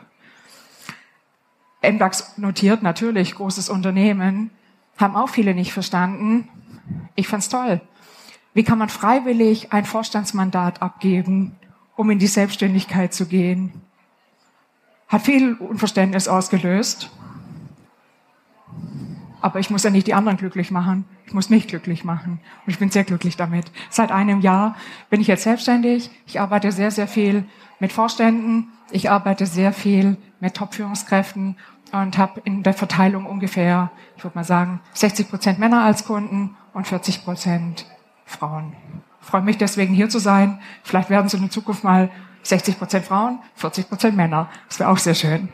MDAX 1.81 2.37
notiert 2.37 2.81
natürlich, 2.81 3.35
großes 3.35 3.69
Unternehmen, 3.69 4.49
haben 4.97 5.15
auch 5.15 5.29
viele 5.29 5.53
nicht 5.53 5.73
verstanden. 5.73 6.49
Ich 7.15 7.27
fand's 7.27 7.49
toll. 7.49 7.81
Wie 8.53 8.63
kann 8.63 8.77
man 8.77 8.89
freiwillig 8.89 9.73
ein 9.73 9.85
Vorstandsmandat 9.85 10.81
abgeben, 10.81 11.55
um 11.95 12.09
in 12.09 12.19
die 12.19 12.27
Selbstständigkeit 12.27 13.13
zu 13.13 13.25
gehen? 13.27 13.81
Hat 15.07 15.21
viel 15.21 15.53
Unverständnis 15.55 16.27
ausgelöst. 16.27 17.11
Aber 19.45 19.59
ich 19.59 19.69
muss 19.69 19.83
ja 19.83 19.91
nicht 19.91 20.07
die 20.07 20.15
anderen 20.15 20.37
glücklich 20.37 20.71
machen. 20.71 21.05
Ich 21.27 21.33
muss 21.35 21.51
mich 21.51 21.67
glücklich 21.67 22.03
machen. 22.03 22.39
Und 22.65 22.73
ich 22.73 22.79
bin 22.79 22.89
sehr 22.89 23.03
glücklich 23.03 23.37
damit. 23.37 23.71
Seit 23.91 24.11
einem 24.11 24.41
Jahr 24.41 24.75
bin 25.11 25.21
ich 25.21 25.27
jetzt 25.27 25.43
selbstständig. 25.43 26.09
Ich 26.25 26.39
arbeite 26.39 26.71
sehr, 26.71 26.89
sehr 26.89 27.07
viel 27.07 27.45
mit 27.79 27.93
Vorständen. 27.93 28.69
Ich 28.89 29.11
arbeite 29.11 29.45
sehr 29.45 29.71
viel 29.71 30.17
mit 30.39 30.55
Top-Führungskräften 30.55 31.57
und 31.91 32.17
habe 32.17 32.41
in 32.43 32.63
der 32.63 32.73
Verteilung 32.73 33.27
ungefähr, 33.27 33.91
ich 34.17 34.23
würde 34.23 34.35
mal 34.35 34.43
sagen, 34.43 34.79
60 34.93 35.29
Prozent 35.29 35.59
Männer 35.59 35.83
als 35.83 36.05
Kunden 36.05 36.57
und 36.73 36.87
40 36.87 37.23
Prozent 37.23 37.85
Frauen. 38.25 38.73
Ich 39.21 39.27
freue 39.27 39.43
mich 39.43 39.59
deswegen 39.59 39.93
hier 39.93 40.09
zu 40.09 40.17
sein. 40.17 40.59
Vielleicht 40.81 41.11
werden 41.11 41.27
es 41.27 41.35
in 41.35 41.41
der 41.41 41.51
Zukunft 41.51 41.83
mal 41.83 42.09
60 42.41 42.79
Prozent 42.79 43.05
Frauen, 43.05 43.37
40 43.53 43.89
Prozent 43.89 44.17
Männer. 44.17 44.49
Das 44.69 44.79
wäre 44.79 44.89
auch 44.89 44.97
sehr 44.97 45.13
schön. 45.13 45.49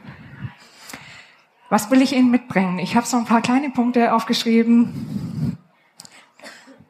Was 1.71 1.89
will 1.89 2.01
ich 2.01 2.13
Ihnen 2.13 2.29
mitbringen? 2.29 2.79
Ich 2.79 2.97
habe 2.97 3.07
so 3.07 3.15
ein 3.15 3.23
paar 3.23 3.39
kleine 3.39 3.69
Punkte 3.69 4.13
aufgeschrieben, 4.13 5.57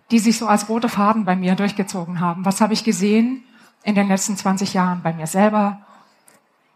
die 0.09 0.17
sich 0.17 0.39
so 0.39 0.47
als 0.47 0.69
roter 0.69 0.89
Faden 0.89 1.23
bei 1.23 1.35
mir 1.35 1.53
durchgezogen 1.53 2.19
haben. 2.19 2.45
Was 2.45 2.61
habe 2.61 2.73
ich 2.73 2.83
gesehen 2.83 3.43
in 3.83 3.93
den 3.93 4.07
letzten 4.07 4.35
20 4.35 4.73
Jahren 4.73 5.03
bei 5.03 5.13
mir 5.13 5.27
selber, 5.27 5.85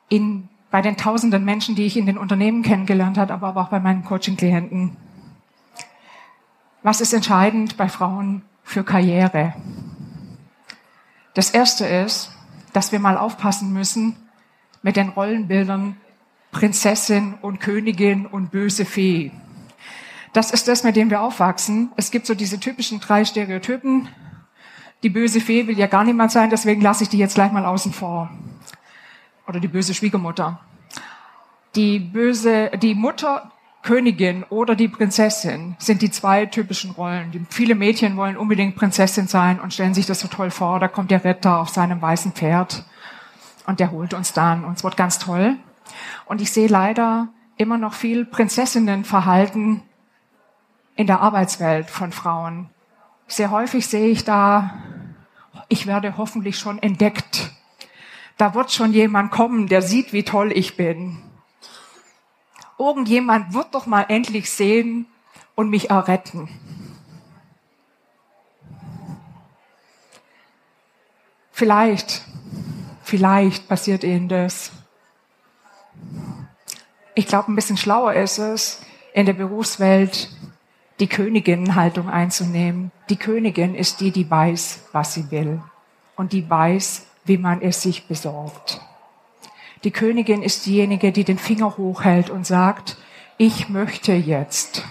in 0.07 0.49
bei 0.69 0.83
den 0.83 0.97
tausenden 0.97 1.43
Menschen, 1.45 1.73
die 1.73 1.87
ich 1.87 1.97
in 1.97 2.05
den 2.05 2.19
Unternehmen 2.19 2.61
kennengelernt 2.61 3.17
habe, 3.17 3.33
aber 3.33 3.59
auch 3.59 3.69
bei 3.69 3.79
meinen 3.79 4.05
Coaching-Klienten. 4.05 4.95
Was 6.83 7.01
ist 7.01 7.11
entscheidend 7.11 7.75
bei 7.75 7.89
Frauen 7.89 8.43
für 8.63 8.83
Karriere? 8.83 9.55
Das 11.33 11.49
erste 11.49 11.87
ist, 11.87 12.31
dass 12.71 12.91
wir 12.91 12.99
mal 12.99 13.17
aufpassen 13.17 13.73
müssen 13.73 14.15
mit 14.83 14.95
den 14.95 15.09
Rollenbildern 15.09 15.97
Prinzessin 16.55 17.33
und 17.41 17.59
Königin 17.59 18.25
und 18.25 18.49
böse 18.49 18.85
Fee. 18.85 19.31
Das 20.31 20.51
ist 20.51 20.69
das, 20.69 20.85
mit 20.85 20.95
dem 20.95 21.09
wir 21.09 21.19
aufwachsen. 21.21 21.91
Es 21.97 22.11
gibt 22.11 22.25
so 22.25 22.33
diese 22.33 22.61
typischen 22.61 23.01
drei 23.01 23.25
Stereotypen. 23.25 24.07
Die 25.03 25.09
böse 25.09 25.41
Fee 25.41 25.67
will 25.67 25.77
ja 25.77 25.87
gar 25.87 26.05
niemand 26.05 26.31
sein, 26.31 26.49
deswegen 26.49 26.79
lasse 26.79 27.03
ich 27.03 27.09
die 27.09 27.17
jetzt 27.17 27.35
gleich 27.35 27.51
mal 27.51 27.65
außen 27.65 27.91
vor 27.91 28.29
oder 29.47 29.59
die 29.59 29.67
böse 29.67 29.93
Schwiegermutter. 29.93 30.61
die 31.75 31.99
böse, 31.99 32.71
die 32.81 32.95
Mutter, 32.95 33.51
Königin 33.83 34.45
oder 34.49 34.75
die 34.75 34.87
Prinzessin 34.87 35.75
sind 35.77 36.01
die 36.01 36.09
zwei 36.09 36.45
typischen 36.45 36.91
Rollen. 36.91 37.47
Viele 37.49 37.75
Mädchen 37.75 38.15
wollen 38.15 38.37
unbedingt 38.37 38.77
Prinzessin 38.77 39.27
sein 39.27 39.59
und 39.59 39.73
stellen 39.73 39.93
sich 39.93 40.05
das 40.05 40.21
so 40.21 40.29
toll 40.29 40.51
vor. 40.51 40.79
Da 40.79 40.87
kommt 40.87 41.11
der 41.11 41.25
Ritter 41.25 41.59
auf 41.59 41.67
seinem 41.67 42.01
weißen 42.01 42.31
Pferd 42.31 42.85
und 43.67 43.81
der 43.81 43.91
holt 43.91 44.13
uns 44.13 44.31
dann 44.31 44.63
und 44.63 44.77
es 44.77 44.85
wird 44.85 44.95
ganz 44.95 45.19
toll. 45.19 45.57
Und 46.25 46.41
ich 46.41 46.51
sehe 46.51 46.67
leider 46.67 47.29
immer 47.57 47.77
noch 47.77 47.93
viel 47.93 48.25
Prinzessinnenverhalten 48.25 49.81
in 50.95 51.07
der 51.07 51.21
Arbeitswelt 51.21 51.89
von 51.89 52.11
Frauen. 52.11 52.69
Sehr 53.27 53.51
häufig 53.51 53.87
sehe 53.87 54.07
ich 54.07 54.23
da, 54.23 54.75
ich 55.69 55.87
werde 55.87 56.17
hoffentlich 56.17 56.57
schon 56.57 56.79
entdeckt. 56.79 57.51
Da 58.37 58.53
wird 58.53 58.71
schon 58.71 58.93
jemand 58.93 59.31
kommen, 59.31 59.67
der 59.67 59.81
sieht, 59.81 60.13
wie 60.13 60.23
toll 60.23 60.51
ich 60.51 60.75
bin 60.77 61.21
irgendjemand 62.77 63.53
wird 63.53 63.73
doch 63.73 63.85
mal 63.85 64.05
endlich 64.09 64.49
sehen 64.49 65.07
und 65.55 65.69
mich 65.69 65.89
erretten. 65.89 66.49
Vielleicht, 71.51 72.23
vielleicht 73.03 73.67
passiert 73.69 74.03
Ihnen 74.03 74.27
das. 74.27 74.71
Ich 77.15 77.27
glaube, 77.27 77.51
ein 77.51 77.55
bisschen 77.55 77.77
schlauer 77.77 78.13
ist 78.13 78.37
es, 78.39 78.81
in 79.13 79.25
der 79.25 79.33
Berufswelt 79.33 80.29
die 80.99 81.07
Königinnenhaltung 81.07 82.09
einzunehmen. 82.09 82.91
Die 83.09 83.15
Königin 83.15 83.73
ist 83.73 84.01
die, 84.01 84.11
die 84.11 84.29
weiß, 84.29 84.81
was 84.91 85.13
sie 85.13 85.31
will 85.31 85.61
und 86.17 86.33
die 86.33 86.49
weiß, 86.49 87.05
wie 87.23 87.37
man 87.37 87.61
es 87.61 87.81
sich 87.81 88.07
besorgt. 88.07 88.81
Die 89.85 89.91
Königin 89.91 90.43
ist 90.43 90.65
diejenige, 90.65 91.13
die 91.13 91.23
den 91.23 91.37
Finger 91.37 91.77
hochhält 91.77 92.29
und 92.29 92.45
sagt, 92.45 92.97
ich 93.37 93.69
möchte 93.69 94.13
jetzt. 94.13 94.83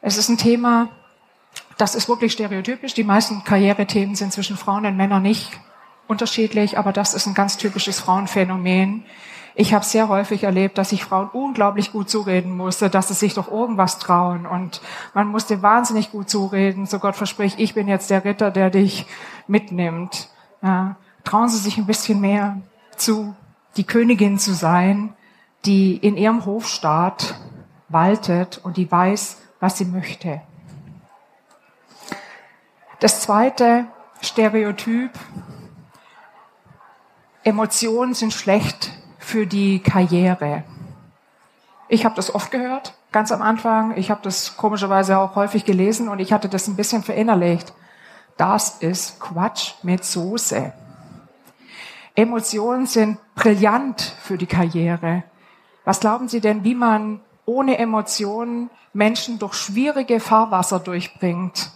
Es 0.00 0.16
ist 0.16 0.28
ein 0.28 0.38
Thema, 0.38 0.90
das 1.76 1.94
ist 1.94 2.08
wirklich 2.08 2.32
stereotypisch. 2.32 2.94
Die 2.94 3.04
meisten 3.04 3.42
Karrierethemen 3.42 4.14
sind 4.14 4.32
zwischen 4.32 4.56
Frauen 4.56 4.86
und 4.86 4.96
Männern 4.96 5.22
nicht 5.22 5.50
unterschiedlich, 6.10 6.76
aber 6.76 6.92
das 6.92 7.14
ist 7.14 7.26
ein 7.26 7.34
ganz 7.34 7.56
typisches 7.56 8.00
Frauenphänomen. 8.00 9.04
Ich 9.54 9.74
habe 9.74 9.84
sehr 9.84 10.08
häufig 10.08 10.44
erlebt, 10.44 10.78
dass 10.78 10.92
ich 10.92 11.04
Frauen 11.04 11.28
unglaublich 11.32 11.92
gut 11.92 12.10
zureden 12.10 12.56
musste, 12.56 12.90
dass 12.90 13.08
sie 13.08 13.14
sich 13.14 13.34
doch 13.34 13.50
irgendwas 13.50 13.98
trauen. 13.98 14.46
Und 14.46 14.80
man 15.14 15.28
musste 15.28 15.62
wahnsinnig 15.62 16.12
gut 16.12 16.30
zureden. 16.30 16.86
So 16.86 16.98
Gott 16.98 17.16
verspricht, 17.16 17.58
ich 17.58 17.74
bin 17.74 17.88
jetzt 17.88 18.10
der 18.10 18.24
Ritter, 18.24 18.50
der 18.50 18.70
dich 18.70 19.06
mitnimmt. 19.46 20.28
Ja 20.62 20.96
trauen 21.24 21.48
Sie 21.48 21.58
sich 21.58 21.78
ein 21.78 21.86
bisschen 21.86 22.20
mehr 22.20 22.60
zu, 22.96 23.34
die 23.76 23.84
Königin 23.84 24.38
zu 24.38 24.52
sein, 24.52 25.14
die 25.64 25.96
in 25.96 26.16
ihrem 26.16 26.44
Hofstaat 26.44 27.34
waltet 27.88 28.58
und 28.62 28.76
die 28.76 28.90
weiß, 28.90 29.40
was 29.60 29.78
sie 29.78 29.84
möchte. 29.84 30.40
Das 33.00 33.20
zweite 33.20 33.86
Stereotyp, 34.20 35.10
Emotionen 37.42 38.12
sind 38.12 38.34
schlecht 38.34 38.90
für 39.18 39.46
die 39.46 39.82
Karriere. 39.82 40.64
Ich 41.88 42.04
habe 42.04 42.14
das 42.14 42.34
oft 42.34 42.50
gehört, 42.50 42.94
ganz 43.12 43.32
am 43.32 43.40
Anfang. 43.40 43.96
Ich 43.96 44.10
habe 44.10 44.20
das 44.22 44.58
komischerweise 44.58 45.18
auch 45.18 45.36
häufig 45.36 45.64
gelesen 45.64 46.08
und 46.08 46.18
ich 46.18 46.32
hatte 46.32 46.50
das 46.50 46.68
ein 46.68 46.76
bisschen 46.76 47.02
verinnerlicht. 47.02 47.72
Das 48.36 48.78
ist 48.80 49.20
Quatsch 49.20 49.72
mit 49.82 50.04
Soße. 50.04 50.72
Emotionen 52.14 52.86
sind 52.86 53.18
brillant 53.34 54.00
für 54.22 54.36
die 54.36 54.46
Karriere. 54.46 55.24
Was 55.86 56.00
glauben 56.00 56.28
Sie 56.28 56.40
denn, 56.40 56.62
wie 56.64 56.74
man 56.74 57.20
ohne 57.46 57.78
Emotionen 57.78 58.68
Menschen 58.92 59.38
durch 59.38 59.54
schwierige 59.54 60.20
Fahrwasser 60.20 60.78
durchbringt? 60.78 61.70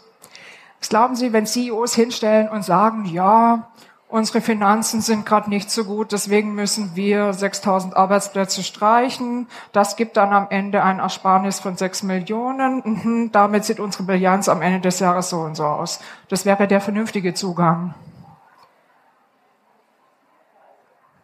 Was 0.80 0.90
glauben 0.90 1.16
Sie, 1.16 1.33
wenn 1.33 1.47
CEOs 1.47 1.94
hinstellen 1.94 2.50
und 2.50 2.64
sagen, 2.64 3.06
ja, 3.06 3.71
unsere 4.14 4.40
Finanzen 4.40 5.00
sind 5.00 5.26
gerade 5.26 5.50
nicht 5.50 5.73
so 5.73 5.85
gut, 5.85 6.12
deswegen 6.12 6.54
müssen 6.54 6.94
wir 6.94 7.33
6000 7.33 7.97
Arbeitsplätze 7.97 8.62
streichen. 8.62 9.49
Das 9.73 9.97
gibt 9.97 10.16
dann 10.16 10.33
am 10.33 10.47
Ende 10.50 10.85
ein 10.85 11.00
Ersparnis 11.00 11.59
von 11.59 11.76
6 11.76 12.04
Millionen. 12.04 12.80
Mhm, 12.85 13.33
damit 13.33 13.64
sieht 13.64 13.80
unsere 13.80 14.04
Bilanz 14.04 14.49
am 14.49 14.62
Ende 14.62 14.78
des 14.78 15.00
Jahres 15.00 15.30
so 15.30 15.40
und 15.40 15.56
so 15.56 15.64
aus. 15.64 15.99
Das 16.28 16.47
wäre 16.47 16.68
der 16.68 16.80
vernünftige 16.80 17.35
Zugang. 17.35 17.92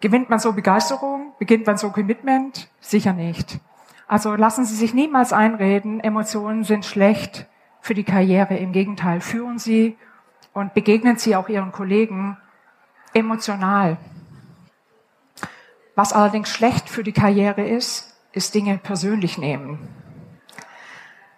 Gewinnt 0.01 0.29
man 0.29 0.41
so 0.41 0.53
Begeisterung? 0.53 1.33
Beginnt 1.39 1.69
man 1.69 1.77
so 1.77 1.91
Commitment? 1.91 2.69
Sicher 2.81 3.13
nicht. 3.13 3.61
Also 4.09 4.35
lassen 4.35 4.65
Sie 4.65 4.75
sich 4.75 4.95
niemals 4.95 5.33
einreden, 5.33 6.01
Emotionen 6.01 6.65
sind 6.65 6.85
schlecht 6.85 7.47
für 7.83 7.95
die 7.95 8.03
Karriere. 8.03 8.57
Im 8.57 8.73
Gegenteil, 8.73 9.21
führen 9.21 9.61
Sie 9.61 9.97
und 10.55 10.75
begegnen 10.75 11.19
Sie 11.19 11.37
auch 11.37 11.49
Ihren 11.49 11.71
Kollegen 11.71 12.37
emotional. 13.13 13.97
Was 15.95 16.13
allerdings 16.13 16.49
schlecht 16.49 16.89
für 16.89 17.05
die 17.05 17.13
Karriere 17.13 17.67
ist, 17.67 18.17
ist 18.33 18.55
Dinge 18.55 18.79
persönlich 18.79 19.39
nehmen. 19.39 19.89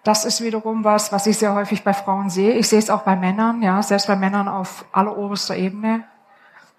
Das 0.05 0.25
ist 0.25 0.41
wiederum 0.41 0.85
was, 0.85 1.13
was 1.13 1.27
ich 1.27 1.39
sehr 1.39 1.55
häufig 1.55 1.85
bei 1.85 1.95
Frauen 1.95 2.29
sehe. 2.29 2.55
Ich 2.55 2.69
sehe 2.69 2.79
es 2.79 2.91
auch 2.91 3.03
bei 3.03 3.15
Männern, 3.15 3.63
ja, 3.63 3.83
selbst 3.83 4.09
bei 4.09 4.17
Männern 4.17 4.49
auf 4.49 4.85
alleroberster 4.93 5.57
Ebene, 5.57 6.05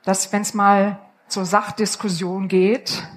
dass 0.03 0.31
wenn 0.33 0.41
es 0.41 0.53
mal 0.53 0.99
zur 1.27 1.45
Sachdiskussion 1.45 2.47
geht, 2.49 3.07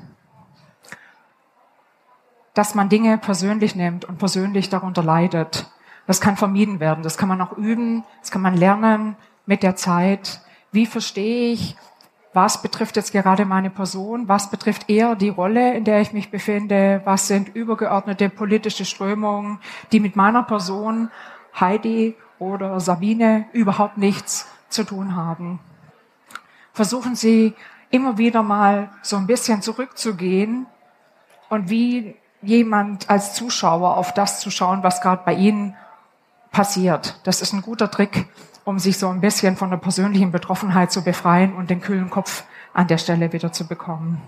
dass 2.55 2.75
man 2.75 2.89
Dinge 2.89 3.19
persönlich 3.19 3.75
nimmt 3.75 4.05
und 4.07 4.19
persönlich 4.19 4.71
darunter 4.71 5.03
leidet. 5.03 5.71
Das 6.07 6.21
kann 6.21 6.37
vermieden 6.37 6.81
werden. 6.81 7.03
Das 7.03 7.19
kann 7.19 7.29
man 7.29 7.41
auch 7.43 7.53
üben. 7.59 8.05
Das 8.21 8.31
kann 8.31 8.41
man 8.41 8.57
lernen 8.57 9.17
mit 9.45 9.63
der 9.63 9.77
Zeit. 9.77 10.41
Wie 10.77 10.85
verstehe 10.85 11.55
ich, 11.55 11.75
was 12.35 12.61
betrifft 12.61 12.97
jetzt 12.97 13.11
gerade 13.11 13.47
meine 13.47 13.71
Person? 13.71 14.29
Was 14.29 14.51
betrifft 14.51 14.91
eher 14.91 15.15
die 15.15 15.31
Rolle, 15.31 15.73
in 15.73 15.85
der 15.85 16.03
ich 16.03 16.13
mich 16.13 16.31
befinde? 16.31 17.01
Was 17.07 17.29
sind 17.29 17.57
übergeordnete 17.57 18.29
politische 18.29 18.85
Strömungen, 18.85 19.59
die 19.91 20.01
mit 20.01 20.17
meiner 20.17 20.43
Person, 20.43 21.11
Heidi 21.59 22.15
oder 22.39 22.79
Sabine, 22.79 23.47
überhaupt 23.55 23.97
nichts 23.97 24.49
zu 24.69 24.85
tun 24.85 25.17
haben? 25.17 25.61
Versuchen 26.75 27.15
Sie 27.15 27.55
immer 27.89 28.19
wieder 28.19 28.43
mal 28.43 28.91
so 29.01 29.17
ein 29.17 29.27
bisschen 29.27 29.63
zurückzugehen 29.63 30.67
und 31.49 31.71
wie 31.71 32.17
jemand 32.43 33.09
als 33.09 33.33
Zuschauer 33.33 33.97
auf 33.97 34.13
das 34.13 34.41
zu 34.41 34.51
schauen, 34.51 34.83
was 34.83 35.01
gerade 35.01 35.23
bei 35.25 35.33
Ihnen 35.33 35.75
passiert. 36.51 37.19
Das 37.25 37.41
ist 37.41 37.55
ein 37.55 37.63
guter 37.63 37.91
Trick, 37.91 38.27
um 38.67 38.79
sich 38.79 38.99
so 38.99 39.09
ein 39.09 39.23
bisschen 39.23 39.57
von 39.57 39.71
der 39.71 39.79
persönlichen 39.79 40.31
Betroffenheit 40.31 40.93
zu 40.93 41.03
befreien 41.03 41.55
und 41.55 41.71
den 41.71 41.81
kühlen 41.81 42.11
Kopf 42.11 42.45
an 42.75 42.87
der 42.87 42.99
Stelle 42.99 43.33
wieder 43.33 43.51
zu 43.51 43.67
bekommen. 43.67 44.21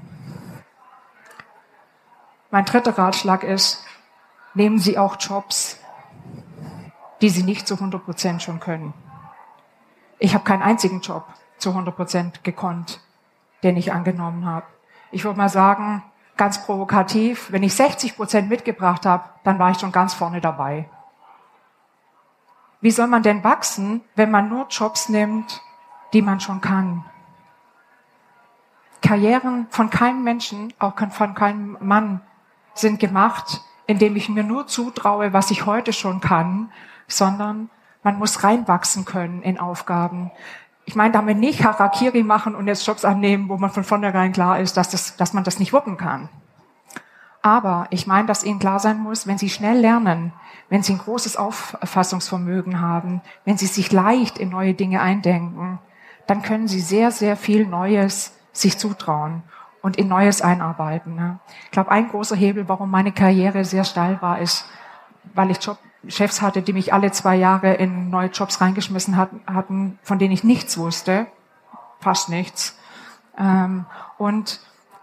Mein 2.51 2.65
dritter 2.65 2.97
Ratschlag 2.97 3.45
ist, 3.45 3.85
nehmen 4.55 4.79
Sie 4.79 4.97
auch 4.97 5.17
Jobs, 5.21 5.79
die 7.21 7.29
Sie 7.29 7.43
nicht 7.43 7.69
zu 7.69 7.75
100 7.75 8.03
Prozent 8.03 8.43
schon 8.43 8.61
können. 8.61 8.95
Ich 10.19 10.33
habe 10.33 10.45
keinen 10.45 10.63
einzigen 10.63 11.03
Job 11.03 11.27
zu 11.59 11.69
100 11.69 11.95
Prozent 11.95 12.45
gekonnt 12.45 13.03
den 13.63 13.77
ich 13.77 13.93
angenommen 13.93 14.47
habe. 14.47 14.67
Ich 15.11 15.25
würde 15.25 15.39
mal 15.39 15.49
sagen, 15.49 16.03
ganz 16.37 16.65
provokativ, 16.65 17.51
wenn 17.51 17.63
ich 17.63 17.75
60 17.75 18.17
Prozent 18.17 18.49
mitgebracht 18.49 19.07
habe, 19.07 19.25
dann 19.45 19.59
war 19.59 19.71
ich 19.71 19.79
schon 19.79 19.93
ganz 19.93 20.15
vorne 20.15 20.41
dabei. 20.41 20.89
Wie 22.81 22.91
soll 22.91 23.07
man 23.07 23.23
denn 23.23 23.45
wachsen, 23.45 24.03
wenn 24.15 24.31
man 24.31 24.49
nur 24.49 24.67
Jobs 24.69 25.09
nimmt, 25.09 25.63
die 26.13 26.23
man 26.23 26.41
schon 26.41 26.61
kann? 26.61 27.05
Karrieren 29.03 29.67
von 29.71 29.91
keinem 29.91 30.23
Menschen, 30.23 30.73
auch 30.79 30.95
von 31.11 31.35
keinem 31.35 31.77
Mann, 31.81 32.21
sind 32.75 33.01
gemacht, 33.01 33.63
indem 33.87 34.17
ich 34.17 34.29
mir 34.29 34.45
nur 34.45 34.67
zutraue, 34.67 35.33
was 35.33 35.51
ich 35.51 35.67
heute 35.67 35.93
schon 35.93 36.21
kann, 36.21 36.71
sondern 37.07 37.71
man 38.03 38.19
muss 38.19 38.45
reinwachsen 38.45 39.05
können 39.05 39.43
in 39.43 39.59
Aufgaben 39.59 40.31
ich 40.89 40.97
meine 40.97 41.13
damit 41.13 41.37
nicht 41.37 41.63
Harakiri 41.63 42.23
machen 42.23 42.55
und 42.55 42.67
jetzt 42.67 42.87
Jobs 42.87 43.05
annehmen, 43.05 43.51
wo 43.51 43.59
man 43.59 43.69
von 43.69 43.85
vornherein 43.85 44.33
klar 44.33 44.59
ist, 44.59 44.79
dass, 44.79 44.89
das, 44.89 45.17
dass 45.17 45.35
man 45.35 45.45
das 45.45 45.59
nicht 45.59 45.75
wuppen 45.75 45.99
kann. 45.99 46.31
Aber 47.43 47.87
ich 47.91 48.07
meine, 48.07 48.27
dass 48.27 48.43
Ihnen 48.43 48.59
klar 48.59 48.79
sein 48.79 48.99
muss, 48.99 49.27
wenn 49.27 49.37
Sie 49.37 49.51
schnell 49.51 49.79
lernen, 49.79 50.33
wenn 50.69 50.83
Sie 50.83 50.93
ein 50.93 50.99
großes 50.99 51.37
Auffassungsvermögen 51.37 52.81
haben, 52.81 53.23
wenn 53.45 53.57
Sie 53.57 53.67
sich 53.67 53.91
leicht 53.93 54.39
in 54.39 54.51
neue 54.51 54.75
Dinge 54.75 55.01
eindenken, 55.01 55.79
dann 56.27 56.43
können 56.43 56.69
Sie 56.69 56.81
sehr, 56.81 57.11
sehr 57.11 57.37
viel 57.37 57.67
Neues 57.67 58.33
sich 58.53 58.79
zutrauen 58.79 59.43
und 59.81 59.97
in 59.97 60.09
Neues 60.09 60.43
einarbeiten. 60.43 61.15
Ne? 61.15 61.39
Ich 61.65 61.71
glaube, 61.71 61.91
ein 61.91 62.09
großer 62.09 62.37
Hebel, 62.37 62.69
warum 62.69 62.91
meine 62.91 63.13
Karriere 63.13 63.65
sehr 63.65 63.85
steil 63.85 64.21
war, 64.21 64.39
ist, 64.39 64.67
weil 65.35 65.51
ich 65.51 65.65
Job, 65.65 65.79
Chefs 66.07 66.43
hatte, 66.43 66.63
die 66.63 66.73
mich 66.73 66.93
alle 66.93 67.11
zwei 67.13 67.37
Jahre 67.37 67.75
in 67.75 68.11
neue 68.11 68.29
Jobs 68.29 68.61
reingeschmissen 68.61 69.17
hatten, 69.17 69.99
von 70.03 70.19
denen 70.19 70.33
ich 70.33 70.45
nichts 70.45 70.79
wusste, 70.79 71.27
fast 72.01 72.29
nichts. 72.29 72.79
Ähm, 73.37 73.85
und 74.17 74.61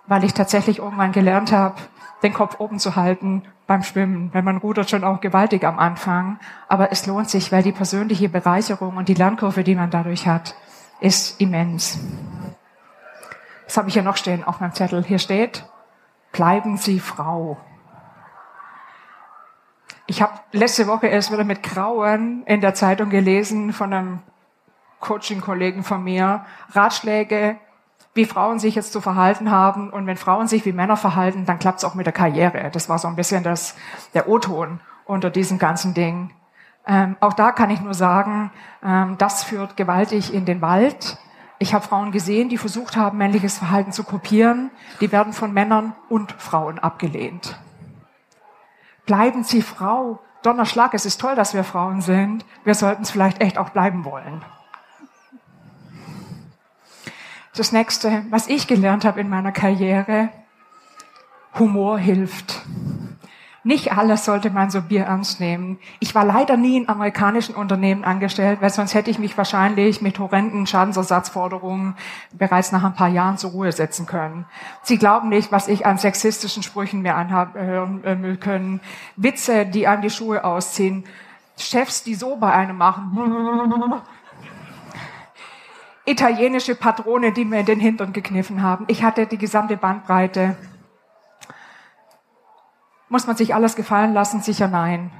weil 0.07 0.23
ich 0.23 0.33
tatsächlich 0.33 0.79
irgendwann 0.79 1.11
gelernt 1.11 1.51
habe, 1.51 1.75
den 2.23 2.33
Kopf 2.33 2.59
oben 2.59 2.79
zu 2.79 2.95
halten 2.95 3.43
beim 3.67 3.83
Schwimmen. 3.83 4.29
Wenn 4.33 4.45
man 4.45 4.57
rudert 4.57 4.89
schon 4.89 5.03
auch 5.03 5.21
gewaltig 5.21 5.63
am 5.63 5.79
Anfang. 5.79 6.39
Aber 6.67 6.91
es 6.91 7.05
lohnt 7.05 7.29
sich, 7.29 7.51
weil 7.51 7.63
die 7.63 7.71
persönliche 7.71 8.29
Bereicherung 8.29 8.97
und 8.97 9.09
die 9.09 9.13
Lernkurve, 9.13 9.63
die 9.63 9.75
man 9.75 9.89
dadurch 9.89 10.27
hat, 10.27 10.55
ist 10.99 11.39
immens. 11.41 11.99
Das 13.65 13.77
habe 13.77 13.89
ich 13.89 13.95
ja 13.95 14.03
noch 14.03 14.17
stehen 14.17 14.43
auf 14.43 14.59
meinem 14.59 14.73
Zettel. 14.73 15.03
Hier 15.03 15.19
steht, 15.19 15.65
bleiben 16.31 16.77
Sie 16.77 16.99
Frau. 16.99 17.57
Ich 20.07 20.21
habe 20.21 20.33
letzte 20.51 20.85
Woche 20.85 21.07
erst 21.07 21.31
wieder 21.31 21.43
mit 21.43 21.63
Grauen 21.63 22.43
in 22.45 22.61
der 22.61 22.75
Zeitung 22.75 23.09
gelesen 23.09 23.73
von 23.73 23.91
einem 23.91 24.19
Coaching-Kollegen 24.99 25.83
von 25.83 26.03
mir, 26.03 26.45
Ratschläge, 26.71 27.57
wie 28.13 28.25
Frauen 28.25 28.59
sich 28.59 28.75
jetzt 28.75 28.93
zu 28.93 29.01
verhalten 29.01 29.51
haben. 29.51 29.89
Und 29.89 30.07
wenn 30.07 30.17
Frauen 30.17 30.47
sich 30.47 30.65
wie 30.65 30.71
Männer 30.71 30.97
verhalten, 30.97 31.45
dann 31.45 31.59
klappt 31.59 31.79
es 31.79 31.83
auch 31.83 31.95
mit 31.95 32.05
der 32.05 32.13
Karriere. 32.13 32.69
Das 32.71 32.89
war 32.89 32.97
so 32.97 33.07
ein 33.07 33.15
bisschen 33.15 33.43
das, 33.43 33.75
der 34.13 34.29
O-Ton 34.29 34.79
unter 35.05 35.29
diesem 35.29 35.59
ganzen 35.59 35.93
Ding. 35.93 36.31
Ähm, 36.87 37.17
auch 37.19 37.33
da 37.33 37.51
kann 37.51 37.69
ich 37.69 37.81
nur 37.81 37.93
sagen, 37.93 38.51
ähm, 38.83 39.17
das 39.17 39.43
führt 39.43 39.75
gewaltig 39.75 40.33
in 40.33 40.45
den 40.45 40.61
Wald. 40.61 41.17
Ich 41.57 41.73
habe 41.73 41.85
Frauen 41.85 42.11
gesehen, 42.11 42.49
die 42.49 42.57
versucht 42.57 42.95
haben, 42.95 43.17
männliches 43.17 43.57
Verhalten 43.57 43.91
zu 43.91 44.03
kopieren. 44.03 44.71
Die 45.01 45.11
werden 45.11 45.33
von 45.33 45.53
Männern 45.53 45.95
und 46.09 46.31
Frauen 46.33 46.79
abgelehnt. 46.79 47.59
Bleiben 49.05 49.43
Sie 49.43 49.61
Frau. 49.61 50.19
Donnerschlag, 50.41 50.93
es 50.93 51.05
ist 51.05 51.19
toll, 51.19 51.35
dass 51.35 51.53
wir 51.53 51.63
Frauen 51.63 52.01
sind. 52.01 52.45
Wir 52.63 52.75
sollten 52.75 53.03
es 53.03 53.09
vielleicht 53.09 53.41
echt 53.41 53.57
auch 53.57 53.69
bleiben 53.69 54.05
wollen. 54.05 54.43
Das 57.55 57.71
nächste, 57.71 58.25
was 58.31 58.47
ich 58.47 58.67
gelernt 58.67 59.05
habe 59.05 59.21
in 59.21 59.29
meiner 59.29 59.53
Karriere, 59.53 60.29
Humor 61.57 61.97
hilft. 61.97 62.61
Nicht 63.63 63.97
alles 63.97 64.25
sollte 64.25 64.49
man 64.51 64.69
so 64.69 64.81
bierernst 64.81 65.39
nehmen. 65.39 65.79
Ich 65.99 66.13
war 66.13 66.25
leider 66.25 66.57
nie 66.57 66.77
in 66.77 66.89
amerikanischen 66.89 67.55
Unternehmen 67.55 68.03
angestellt, 68.03 68.61
weil 68.61 68.69
sonst 68.69 68.93
hätte 68.93 69.09
ich 69.09 69.19
mich 69.19 69.37
wahrscheinlich 69.37 70.01
mit 70.01 70.19
horrenden 70.19 70.67
Schadensersatzforderungen 70.67 71.95
bereits 72.33 72.73
nach 72.73 72.83
ein 72.83 72.93
paar 72.93 73.07
Jahren 73.07 73.37
zur 73.37 73.51
Ruhe 73.51 73.71
setzen 73.71 74.05
können. 74.05 74.45
Sie 74.83 74.97
glauben 74.97 75.29
nicht, 75.29 75.51
was 75.51 75.69
ich 75.69 75.85
an 75.85 75.97
sexistischen 75.97 76.61
Sprüchen 76.61 77.01
mir 77.01 77.15
anhören 77.15 78.03
äh, 78.03 78.35
können. 78.35 78.81
Witze, 79.15 79.65
die 79.65 79.87
einem 79.87 80.01
die 80.01 80.09
Schuhe 80.09 80.43
ausziehen. 80.43 81.05
Chefs, 81.57 82.03
die 82.03 82.15
so 82.15 82.35
bei 82.35 82.51
einem 82.51 82.77
machen 82.77 83.17
italienische 86.05 86.75
Patrone, 86.75 87.31
die 87.31 87.45
mir 87.45 87.59
in 87.61 87.65
den 87.65 87.79
Hintern 87.79 88.13
gekniffen 88.13 88.61
haben. 88.61 88.85
Ich 88.87 89.03
hatte 89.03 89.25
die 89.25 89.37
gesamte 89.37 89.77
Bandbreite. 89.77 90.55
Muss 93.09 93.27
man 93.27 93.35
sich 93.35 93.53
alles 93.53 93.75
gefallen 93.75 94.13
lassen? 94.13 94.41
Sicher 94.41 94.67
nein. 94.67 95.11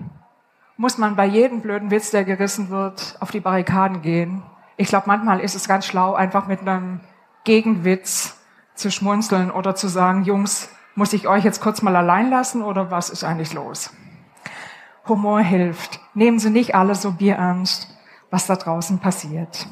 Muss 0.77 0.98
man 0.98 1.15
bei 1.15 1.25
jedem 1.25 1.62
blöden 1.62 1.92
Witz, 1.92 2.12
der 2.12 2.25
gerissen 2.25 2.70
wird, 2.70 3.18
auf 3.20 3.32
die 3.32 3.39
Barrikaden 3.39 4.01
gehen? 4.01 4.44
Ich 4.77 4.89
glaube, 4.89 5.08
manchmal 5.08 5.39
ist 5.39 5.56
es 5.56 5.68
ganz 5.68 5.86
schlau, 5.86 6.13
einfach 6.15 6.48
mit 6.48 6.62
einem 6.62 7.00
Gegenwitz 7.46 8.38
zu 8.74 8.92
schmunzeln 8.92 9.51
oder 9.51 9.75
zu 9.75 9.88
sagen, 9.88 10.24
Jungs, 10.24 10.70
muss 10.96 11.13
ich 11.13 11.27
euch 11.27 11.46
jetzt 11.46 11.62
kurz 11.62 11.82
mal 11.82 11.96
allein 11.96 12.30
lassen 12.30 12.62
oder 12.62 12.92
was 12.92 13.10
ist 13.10 13.24
eigentlich 13.24 13.54
los? 13.54 13.92
Humor 15.08 15.39
hilft. 15.39 16.00
Nehmen 16.13 16.39
Sie 16.39 16.50
nicht 16.50 16.75
alles 16.75 17.01
so 17.01 17.12
bierernst, 17.12 17.96
was 18.30 18.48
da 18.48 18.56
draußen 18.56 19.00
passiert. 19.00 19.68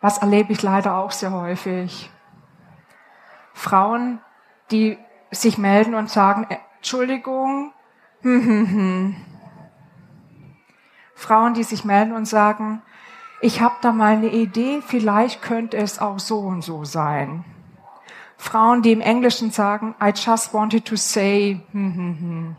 Was 0.00 0.18
erlebe 0.18 0.52
ich 0.52 0.62
leider 0.62 0.96
auch 0.96 1.10
sehr 1.10 1.32
häufig? 1.32 2.10
Frauen, 3.54 4.20
die 4.70 4.98
sich 5.30 5.58
melden 5.58 5.94
und 5.94 6.10
sagen, 6.10 6.46
äh, 6.48 6.58
Entschuldigung, 6.76 7.72
hm, 8.20 8.44
hm, 8.44 8.70
hm. 8.70 9.16
Frauen, 11.14 11.54
die 11.54 11.62
sich 11.62 11.84
melden 11.84 12.12
und 12.12 12.26
sagen, 12.26 12.82
ich 13.40 13.60
habe 13.60 13.76
da 13.80 13.92
mal 13.92 14.14
eine 14.14 14.28
Idee, 14.28 14.82
vielleicht 14.86 15.42
könnte 15.42 15.76
es 15.76 15.98
auch 15.98 16.18
so 16.18 16.40
und 16.40 16.62
so 16.62 16.84
sein. 16.84 17.44
Frauen, 18.36 18.82
die 18.82 18.92
im 18.92 19.00
Englischen 19.00 19.50
sagen, 19.50 19.94
I 20.02 20.12
just 20.14 20.52
wanted 20.52 20.84
to 20.84 20.96
say, 20.96 21.60
hm, 21.72 21.94
hm, 21.94 22.18
hm. 22.18 22.56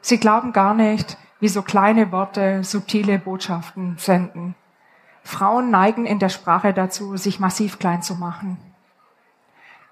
Sie 0.00 0.18
glauben 0.18 0.52
gar 0.52 0.74
nicht, 0.74 1.16
wie 1.40 1.48
so 1.48 1.62
kleine 1.62 2.12
Worte 2.12 2.62
subtile 2.64 3.18
Botschaften 3.18 3.96
senden. 3.98 4.54
Frauen 5.24 5.70
neigen 5.70 6.06
in 6.06 6.18
der 6.18 6.28
Sprache 6.28 6.72
dazu, 6.72 7.16
sich 7.16 7.40
massiv 7.40 7.78
klein 7.78 8.02
zu 8.02 8.14
machen. 8.14 8.58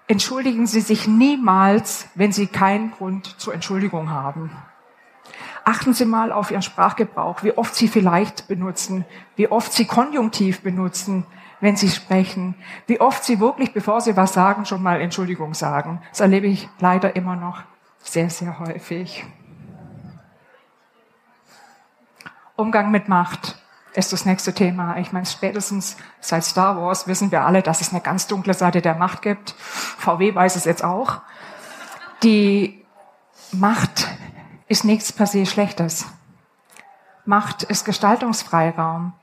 Entschuldigen 0.07 0.67
Sie 0.67 0.81
sich 0.81 1.07
niemals, 1.07 2.09
wenn 2.15 2.31
Sie 2.33 2.47
keinen 2.47 2.91
Grund 2.91 3.39
zur 3.39 3.53
Entschuldigung 3.53 4.09
haben. 4.09 4.51
Achten 5.63 5.93
Sie 5.93 6.05
mal 6.05 6.31
auf 6.31 6.51
Ihren 6.51 6.63
Sprachgebrauch, 6.63 7.43
wie 7.43 7.57
oft 7.57 7.75
Sie 7.75 7.87
vielleicht 7.87 8.47
benutzen, 8.47 9.05
wie 9.35 9.49
oft 9.49 9.71
Sie 9.71 9.85
Konjunktiv 9.85 10.61
benutzen, 10.61 11.25
wenn 11.61 11.77
Sie 11.77 11.89
sprechen, 11.89 12.55
wie 12.87 12.99
oft 12.99 13.23
Sie 13.23 13.39
wirklich, 13.39 13.71
bevor 13.71 14.01
Sie 14.01 14.17
was 14.17 14.33
sagen, 14.33 14.65
schon 14.65 14.83
mal 14.83 14.99
Entschuldigung 14.99 15.53
sagen. 15.53 16.01
Das 16.09 16.19
erlebe 16.19 16.47
ich 16.47 16.67
leider 16.79 17.15
immer 17.15 17.35
noch 17.35 17.61
sehr, 17.99 18.29
sehr 18.29 18.59
häufig. 18.59 19.23
Umgang 22.55 22.91
mit 22.91 23.07
Macht 23.07 23.60
ist 23.93 24.13
das 24.13 24.25
nächste 24.25 24.53
Thema. 24.53 24.97
Ich 24.97 25.11
meine, 25.11 25.25
spätestens 25.25 25.97
seit 26.19 26.43
Star 26.43 26.77
Wars 26.77 27.07
wissen 27.07 27.31
wir 27.31 27.45
alle, 27.45 27.61
dass 27.61 27.81
es 27.81 27.91
eine 27.91 28.01
ganz 28.01 28.27
dunkle 28.27 28.53
Seite 28.53 28.81
der 28.81 28.95
Macht 28.95 29.21
gibt. 29.21 29.51
VW 29.51 30.33
weiß 30.33 30.55
es 30.55 30.65
jetzt 30.65 30.83
auch. 30.83 31.21
Die 32.23 32.85
Macht 33.51 34.07
ist 34.67 34.85
nichts 34.85 35.11
per 35.11 35.27
se 35.27 35.45
Schlechtes. 35.45 36.05
Macht 37.25 37.63
ist 37.63 37.85
Gestaltungsfreiraum. 37.85 39.13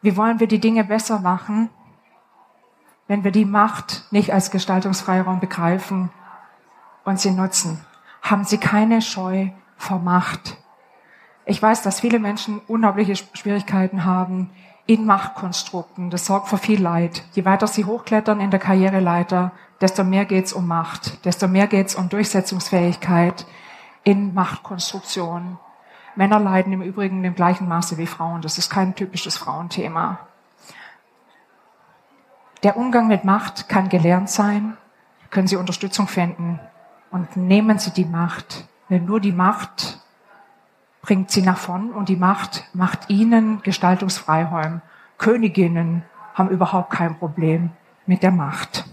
Wie 0.00 0.16
wollen 0.16 0.40
wir 0.40 0.46
die 0.46 0.60
Dinge 0.60 0.84
besser 0.84 1.20
machen, 1.20 1.70
wenn 3.06 3.24
wir 3.24 3.30
die 3.30 3.44
Macht 3.44 4.06
nicht 4.10 4.32
als 4.32 4.50
Gestaltungsfreiraum 4.50 5.40
begreifen 5.40 6.10
und 7.04 7.20
sie 7.20 7.30
nutzen? 7.30 7.84
Haben 8.22 8.44
sie 8.44 8.58
keine 8.58 9.02
Scheu 9.02 9.48
vor 9.76 9.98
Macht? 9.98 10.56
Ich 11.46 11.60
weiß, 11.60 11.82
dass 11.82 12.00
viele 12.00 12.18
Menschen 12.18 12.60
unglaubliche 12.66 13.16
Schwierigkeiten 13.16 14.04
haben 14.04 14.50
in 14.86 15.04
Machtkonstrukten. 15.04 16.10
Das 16.10 16.26
sorgt 16.26 16.48
für 16.48 16.58
viel 16.58 16.80
Leid. 16.80 17.24
Je 17.32 17.44
weiter 17.44 17.66
sie 17.66 17.84
hochklettern 17.84 18.40
in 18.40 18.50
der 18.50 18.60
Karriereleiter, 18.60 19.52
desto 19.80 20.04
mehr 20.04 20.24
geht 20.24 20.46
es 20.46 20.52
um 20.52 20.66
Macht, 20.66 21.24
desto 21.24 21.48
mehr 21.48 21.66
geht 21.66 21.88
es 21.88 21.94
um 21.94 22.08
Durchsetzungsfähigkeit 22.08 23.46
in 24.04 24.32
Machtkonstruktionen. 24.34 25.58
Männer 26.16 26.38
leiden 26.38 26.72
im 26.72 26.82
Übrigen 26.82 27.24
im 27.24 27.34
gleichen 27.34 27.68
Maße 27.68 27.98
wie 27.98 28.06
Frauen. 28.06 28.40
Das 28.40 28.56
ist 28.56 28.70
kein 28.70 28.94
typisches 28.94 29.36
Frauenthema. 29.36 30.20
Der 32.62 32.76
Umgang 32.76 33.08
mit 33.08 33.24
Macht 33.24 33.68
kann 33.68 33.90
gelernt 33.90 34.30
sein, 34.30 34.76
können 35.30 35.48
Sie 35.48 35.56
Unterstützung 35.56 36.08
finden 36.08 36.60
und 37.10 37.36
nehmen 37.36 37.78
Sie 37.78 37.90
die 37.90 38.06
Macht. 38.06 38.66
Denn 38.88 39.04
nur 39.04 39.20
die 39.20 39.32
Macht 39.32 40.03
bringt 41.04 41.30
sie 41.30 41.42
nach 41.42 41.58
vorn 41.58 41.90
und 41.90 42.08
die 42.08 42.16
Macht 42.16 42.64
macht 42.72 43.10
ihnen 43.10 43.60
Gestaltungsfreiräume. 43.62 44.80
Königinnen 45.18 46.02
haben 46.32 46.48
überhaupt 46.48 46.90
kein 46.90 47.18
Problem 47.18 47.70
mit 48.06 48.22
der 48.22 48.30
Macht. 48.30 48.86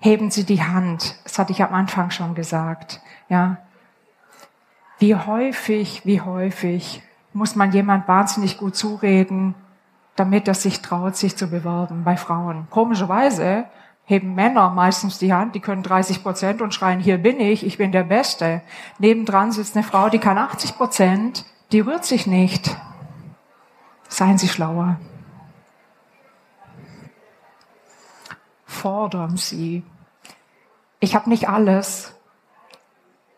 Heben 0.00 0.30
Sie 0.30 0.44
die 0.44 0.62
Hand. 0.62 1.18
Das 1.24 1.38
hatte 1.38 1.52
ich 1.52 1.62
am 1.62 1.72
Anfang 1.72 2.10
schon 2.10 2.34
gesagt. 2.34 3.00
Ja. 3.30 3.56
Wie 4.98 5.14
häufig, 5.14 6.02
wie 6.04 6.20
häufig 6.20 7.02
muss 7.32 7.56
man 7.56 7.72
jemand 7.72 8.06
wahnsinnig 8.06 8.58
gut 8.58 8.76
zureden, 8.76 9.54
damit 10.14 10.46
er 10.46 10.54
sich 10.54 10.82
traut, 10.82 11.16
sich 11.16 11.36
zu 11.36 11.48
bewerben 11.48 12.04
bei 12.04 12.18
Frauen. 12.18 12.66
Komischerweise 12.68 13.64
heben 14.08 14.34
Männer 14.34 14.70
meistens 14.70 15.18
die 15.18 15.34
Hand, 15.34 15.54
die 15.54 15.60
können 15.60 15.82
30 15.82 16.22
Prozent 16.22 16.62
und 16.62 16.72
schreien, 16.72 16.98
hier 16.98 17.18
bin 17.18 17.38
ich, 17.40 17.64
ich 17.64 17.76
bin 17.76 17.92
der 17.92 18.04
Beste. 18.04 18.62
Nebendran 18.98 19.52
sitzt 19.52 19.76
eine 19.76 19.84
Frau, 19.84 20.08
die 20.08 20.18
kann 20.18 20.38
80 20.38 20.76
Prozent, 20.76 21.44
die 21.72 21.80
rührt 21.80 22.06
sich 22.06 22.26
nicht. 22.26 22.74
Seien 24.08 24.38
Sie 24.38 24.48
schlauer. 24.48 24.98
Fordern 28.64 29.36
Sie. 29.36 29.82
Ich 31.00 31.14
habe 31.14 31.28
nicht 31.28 31.50
alles, 31.50 32.14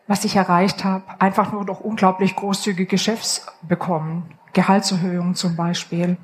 was 0.07 0.23
ich 0.23 0.37
erreicht 0.37 0.85
habe, 0.85 1.03
einfach 1.19 1.51
nur 1.51 1.65
durch 1.65 1.81
unglaublich 1.81 2.33
großzügige 2.37 2.97
Chefs 2.97 3.45
bekommen. 3.61 4.37
Gehaltserhöhungen 4.53 5.35
zum 5.35 5.57
Beispiel. 5.57 6.15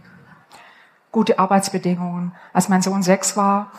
Gute 1.12 1.38
Arbeitsbedingungen. 1.38 2.34
Als 2.54 2.70
mein 2.70 2.82
Sohn 2.82 3.04
sechs 3.04 3.36
war, 3.36 3.74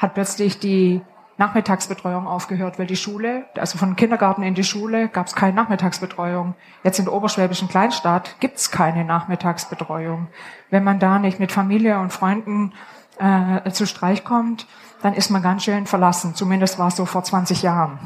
hat 0.00 0.14
plötzlich 0.14 0.58
die 0.58 1.02
Nachmittagsbetreuung 1.36 2.26
aufgehört, 2.26 2.78
weil 2.78 2.86
die 2.86 2.96
Schule, 2.96 3.44
also 3.56 3.78
von 3.78 3.96
Kindergarten 3.96 4.42
in 4.42 4.54
die 4.54 4.64
Schule, 4.64 5.08
gab 5.08 5.26
es 5.26 5.34
keine 5.34 5.54
Nachmittagsbetreuung. 5.54 6.54
Jetzt 6.82 6.98
in 6.98 7.04
der 7.04 7.14
oberschwäbischen 7.14 7.68
Kleinstadt 7.68 8.36
gibt 8.40 8.58
es 8.58 8.70
keine 8.70 9.04
Nachmittagsbetreuung. 9.04 10.28
Wenn 10.70 10.84
man 10.84 10.98
da 10.98 11.18
nicht 11.18 11.38
mit 11.38 11.52
Familie 11.52 11.98
und 11.98 12.12
Freunden 12.12 12.72
äh, 13.18 13.70
zu 13.70 13.86
Streich 13.86 14.24
kommt, 14.24 14.66
dann 15.02 15.14
ist 15.14 15.30
man 15.30 15.42
ganz 15.42 15.64
schön 15.64 15.86
verlassen. 15.86 16.34
Zumindest 16.34 16.78
war 16.78 16.88
es 16.88 16.96
so 16.96 17.06
vor 17.06 17.22
20 17.22 17.62
Jahren. 17.62 17.98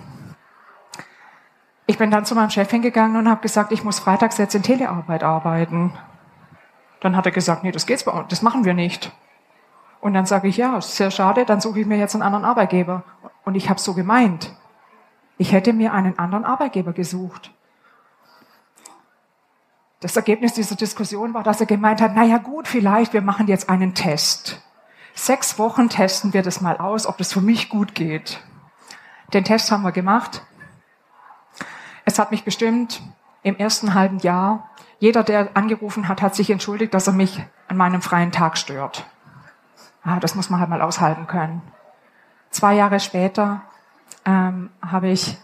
Ich 1.86 1.98
bin 1.98 2.10
dann 2.10 2.24
zu 2.24 2.34
meinem 2.34 2.50
Chef 2.50 2.70
hingegangen 2.70 3.16
und 3.16 3.28
habe 3.28 3.42
gesagt, 3.42 3.72
ich 3.72 3.84
muss 3.84 3.98
freitags 3.98 4.38
jetzt 4.38 4.54
in 4.54 4.62
Telearbeit 4.62 5.22
arbeiten. 5.22 5.92
Dann 7.00 7.16
hat 7.16 7.26
er 7.26 7.32
gesagt, 7.32 7.62
nee, 7.62 7.72
das 7.72 7.86
geht's 7.86 8.04
bei 8.04 8.12
uns, 8.12 8.28
das 8.28 8.42
machen 8.42 8.64
wir 8.64 8.74
nicht. 8.74 9.12
Und 10.04 10.12
dann 10.12 10.26
sage 10.26 10.48
ich, 10.48 10.58
ja, 10.58 10.82
sehr 10.82 11.10
schade, 11.10 11.46
dann 11.46 11.62
suche 11.62 11.80
ich 11.80 11.86
mir 11.86 11.96
jetzt 11.96 12.14
einen 12.14 12.20
anderen 12.20 12.44
Arbeitgeber. 12.44 13.04
Und 13.46 13.54
ich 13.54 13.70
habe 13.70 13.80
so 13.80 13.94
gemeint. 13.94 14.54
Ich 15.38 15.52
hätte 15.52 15.72
mir 15.72 15.94
einen 15.94 16.18
anderen 16.18 16.44
Arbeitgeber 16.44 16.92
gesucht. 16.92 17.54
Das 20.00 20.14
Ergebnis 20.14 20.52
dieser 20.52 20.76
Diskussion 20.76 21.32
war, 21.32 21.42
dass 21.42 21.60
er 21.60 21.66
gemeint 21.66 22.02
hat, 22.02 22.14
naja 22.14 22.36
gut, 22.36 22.68
vielleicht, 22.68 23.14
wir 23.14 23.22
machen 23.22 23.46
jetzt 23.46 23.70
einen 23.70 23.94
Test. 23.94 24.60
Sechs 25.14 25.58
Wochen 25.58 25.88
testen 25.88 26.34
wir 26.34 26.42
das 26.42 26.60
mal 26.60 26.76
aus, 26.76 27.06
ob 27.06 27.16
das 27.16 27.32
für 27.32 27.40
mich 27.40 27.70
gut 27.70 27.94
geht. 27.94 28.42
Den 29.32 29.44
Test 29.44 29.70
haben 29.70 29.84
wir 29.84 29.92
gemacht. 29.92 30.42
Es 32.04 32.18
hat 32.18 32.30
mich 32.30 32.44
bestimmt 32.44 33.00
im 33.42 33.56
ersten 33.56 33.94
halben 33.94 34.18
Jahr, 34.18 34.68
jeder, 34.98 35.22
der 35.22 35.56
angerufen 35.56 36.08
hat, 36.08 36.20
hat 36.20 36.34
sich 36.34 36.50
entschuldigt, 36.50 36.92
dass 36.92 37.06
er 37.06 37.14
mich 37.14 37.42
an 37.68 37.78
meinem 37.78 38.02
freien 38.02 38.32
Tag 38.32 38.58
stört. 38.58 39.06
Ah, 40.04 40.20
das 40.20 40.34
muss 40.34 40.50
man 40.50 40.60
halt 40.60 40.70
mal 40.70 40.82
aushalten 40.82 41.26
können. 41.26 41.62
Zwei 42.50 42.74
Jahre 42.74 43.00
später 43.00 43.62
ähm, 44.24 44.70
habe 44.80 45.08
ich 45.08 45.38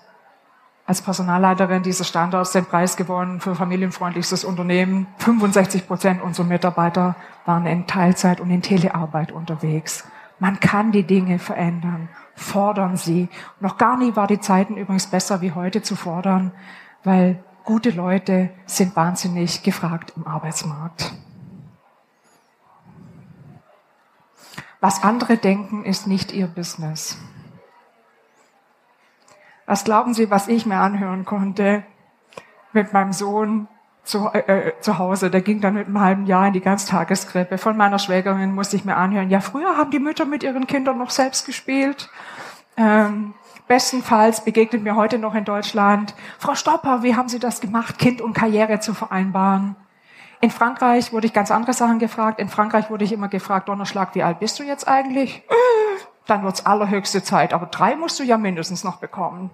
als 0.86 1.02
Personalleiterin 1.02 1.82
dieses 1.82 2.08
Standorts 2.08 2.52
den 2.52 2.64
Preis 2.64 2.96
gewonnen 2.96 3.40
für 3.40 3.54
familienfreundlichstes 3.54 4.44
Unternehmen. 4.44 5.06
65 5.18 5.86
Prozent 5.86 6.20
unserer 6.20 6.46
Mitarbeiter 6.46 7.14
waren 7.46 7.64
in 7.66 7.86
Teilzeit 7.86 8.40
und 8.40 8.50
in 8.50 8.60
Telearbeit 8.60 9.32
unterwegs. 9.32 10.04
Man 10.40 10.58
kann 10.58 10.90
die 10.90 11.04
Dinge 11.04 11.38
verändern. 11.38 12.08
Fordern 12.34 12.96
sie. 12.96 13.28
Noch 13.60 13.78
gar 13.78 13.96
nie 13.96 14.16
war 14.16 14.26
die 14.26 14.40
Zeiten 14.40 14.76
übrigens 14.76 15.06
besser 15.06 15.40
wie 15.42 15.52
heute 15.52 15.82
zu 15.82 15.94
fordern, 15.94 16.52
weil 17.04 17.42
gute 17.64 17.90
Leute 17.90 18.50
sind 18.66 18.96
wahnsinnig 18.96 19.62
gefragt 19.62 20.14
im 20.16 20.26
Arbeitsmarkt. 20.26 21.12
Was 24.80 25.02
andere 25.02 25.36
denken, 25.36 25.84
ist 25.84 26.06
nicht 26.06 26.32
ihr 26.32 26.46
Business. 26.46 27.18
Was 29.66 29.84
glauben 29.84 30.14
Sie, 30.14 30.30
was 30.30 30.48
ich 30.48 30.66
mir 30.66 30.78
anhören 30.78 31.24
konnte 31.24 31.84
mit 32.72 32.92
meinem 32.92 33.12
Sohn 33.12 33.68
zu, 34.04 34.28
äh, 34.32 34.38
äh, 34.38 34.80
zu 34.80 34.98
Hause? 34.98 35.30
Der 35.30 35.42
ging 35.42 35.60
dann 35.60 35.74
mit 35.74 35.86
einem 35.86 36.00
halben 36.00 36.26
Jahr 36.26 36.46
in 36.46 36.54
die 36.54 36.62
Ganztageskrippe. 36.62 37.58
Von 37.58 37.76
meiner 37.76 37.98
Schwägerin 37.98 38.54
musste 38.54 38.76
ich 38.76 38.84
mir 38.84 38.96
anhören, 38.96 39.30
ja, 39.30 39.40
früher 39.40 39.76
haben 39.76 39.90
die 39.90 40.00
Mütter 40.00 40.24
mit 40.24 40.42
ihren 40.42 40.66
Kindern 40.66 40.98
noch 40.98 41.10
selbst 41.10 41.44
gespielt. 41.44 42.08
Ähm, 42.76 43.34
bestenfalls 43.68 44.42
begegnet 44.44 44.82
mir 44.82 44.96
heute 44.96 45.18
noch 45.18 45.34
in 45.34 45.44
Deutschland, 45.44 46.14
Frau 46.38 46.54
Stopper, 46.54 47.02
wie 47.02 47.14
haben 47.14 47.28
Sie 47.28 47.38
das 47.38 47.60
gemacht, 47.60 47.98
Kind 47.98 48.22
und 48.22 48.32
Karriere 48.32 48.80
zu 48.80 48.94
vereinbaren? 48.94 49.76
In 50.40 50.50
Frankreich 50.50 51.12
wurde 51.12 51.26
ich 51.26 51.34
ganz 51.34 51.50
andere 51.50 51.74
Sachen 51.74 51.98
gefragt. 51.98 52.40
In 52.40 52.48
Frankreich 52.48 52.88
wurde 52.88 53.04
ich 53.04 53.12
immer 53.12 53.28
gefragt, 53.28 53.68
Donnerschlag, 53.68 54.14
wie 54.14 54.22
alt 54.22 54.40
bist 54.40 54.58
du 54.58 54.62
jetzt 54.62 54.88
eigentlich? 54.88 55.42
Dann 56.26 56.42
wird's 56.42 56.64
allerhöchste 56.64 57.22
Zeit. 57.22 57.52
Aber 57.52 57.66
drei 57.66 57.94
musst 57.94 58.18
du 58.18 58.22
ja 58.22 58.38
mindestens 58.38 58.82
noch 58.82 58.96
bekommen. 58.96 59.50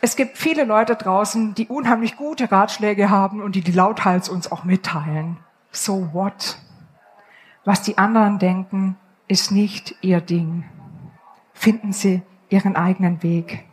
Es 0.00 0.16
gibt 0.16 0.38
viele 0.38 0.64
Leute 0.64 0.94
draußen, 0.94 1.54
die 1.54 1.66
unheimlich 1.66 2.16
gute 2.16 2.50
Ratschläge 2.50 3.10
haben 3.10 3.42
und 3.42 3.56
die 3.56 3.60
die 3.60 3.72
lauthals 3.72 4.28
uns 4.28 4.50
auch 4.50 4.64
mitteilen. 4.64 5.38
So 5.70 6.14
what? 6.14 6.58
Was 7.64 7.82
die 7.82 7.98
anderen 7.98 8.38
denken, 8.38 8.96
ist 9.28 9.50
nicht 9.50 9.96
ihr 10.00 10.20
Ding. 10.20 10.64
Finden 11.52 11.92
Sie 11.92 12.22
Ihren 12.48 12.76
eigenen 12.76 13.22
Weg. 13.22 13.64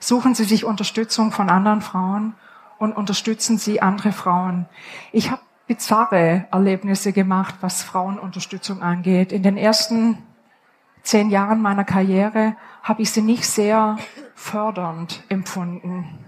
Suchen 0.00 0.34
Sie 0.34 0.44
sich 0.44 0.64
Unterstützung 0.64 1.30
von 1.30 1.48
anderen 1.48 1.80
Frauen 1.80 2.34
und 2.78 2.92
unterstützen 2.92 3.58
Sie 3.58 3.80
andere 3.80 4.12
Frauen. 4.12 4.66
Ich 5.12 5.30
habe 5.30 5.42
bizarre 5.66 6.46
Erlebnisse 6.52 7.12
gemacht, 7.12 7.56
was 7.60 7.82
Frauenunterstützung 7.82 8.82
angeht. 8.82 9.32
In 9.32 9.42
den 9.42 9.56
ersten 9.56 10.18
zehn 11.02 11.30
Jahren 11.30 11.60
meiner 11.60 11.84
Karriere 11.84 12.56
habe 12.82 13.02
ich 13.02 13.10
sie 13.10 13.22
nicht 13.22 13.46
sehr 13.46 13.96
fördernd 14.34 15.22
empfunden. 15.28 16.18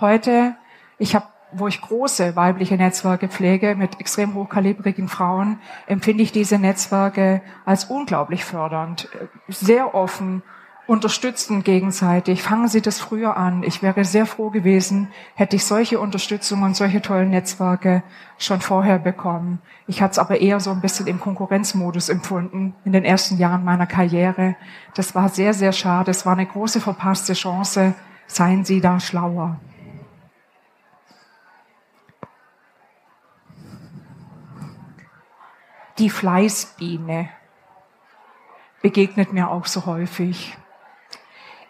Heute, 0.00 0.54
ich 0.98 1.14
habe, 1.14 1.26
wo 1.52 1.66
ich 1.66 1.80
große 1.80 2.36
weibliche 2.36 2.76
Netzwerke 2.76 3.28
pflege 3.28 3.74
mit 3.74 4.00
extrem 4.00 4.34
hochkalibrigen 4.34 5.08
Frauen, 5.08 5.60
empfinde 5.86 6.22
ich 6.22 6.32
diese 6.32 6.58
Netzwerke 6.58 7.42
als 7.64 7.84
unglaublich 7.84 8.44
fördernd, 8.44 9.08
sehr 9.48 9.94
offen 9.94 10.42
unterstützen 10.88 11.64
gegenseitig. 11.64 12.42
Fangen 12.42 12.66
Sie 12.66 12.80
das 12.80 12.98
früher 12.98 13.36
an. 13.36 13.62
Ich 13.62 13.82
wäre 13.82 14.06
sehr 14.06 14.24
froh 14.24 14.48
gewesen, 14.48 15.08
hätte 15.34 15.54
ich 15.54 15.66
solche 15.66 16.00
Unterstützung 16.00 16.62
und 16.62 16.74
solche 16.74 17.02
tollen 17.02 17.28
Netzwerke 17.28 18.02
schon 18.38 18.62
vorher 18.62 18.98
bekommen. 18.98 19.60
Ich 19.86 20.00
hatte 20.00 20.12
es 20.12 20.18
aber 20.18 20.40
eher 20.40 20.60
so 20.60 20.70
ein 20.70 20.80
bisschen 20.80 21.06
im 21.06 21.20
Konkurrenzmodus 21.20 22.08
empfunden 22.08 22.74
in 22.86 22.92
den 22.92 23.04
ersten 23.04 23.36
Jahren 23.36 23.64
meiner 23.64 23.86
Karriere. 23.86 24.56
Das 24.94 25.14
war 25.14 25.28
sehr, 25.28 25.52
sehr 25.52 25.72
schade. 25.72 26.10
Es 26.10 26.24
war 26.24 26.32
eine 26.32 26.46
große 26.46 26.80
verpasste 26.80 27.34
Chance. 27.34 27.94
Seien 28.26 28.64
Sie 28.64 28.80
da 28.80 28.98
schlauer. 28.98 29.60
Die 35.98 36.08
Fleißbiene 36.08 37.28
begegnet 38.80 39.34
mir 39.34 39.50
auch 39.50 39.66
so 39.66 39.84
häufig 39.84 40.56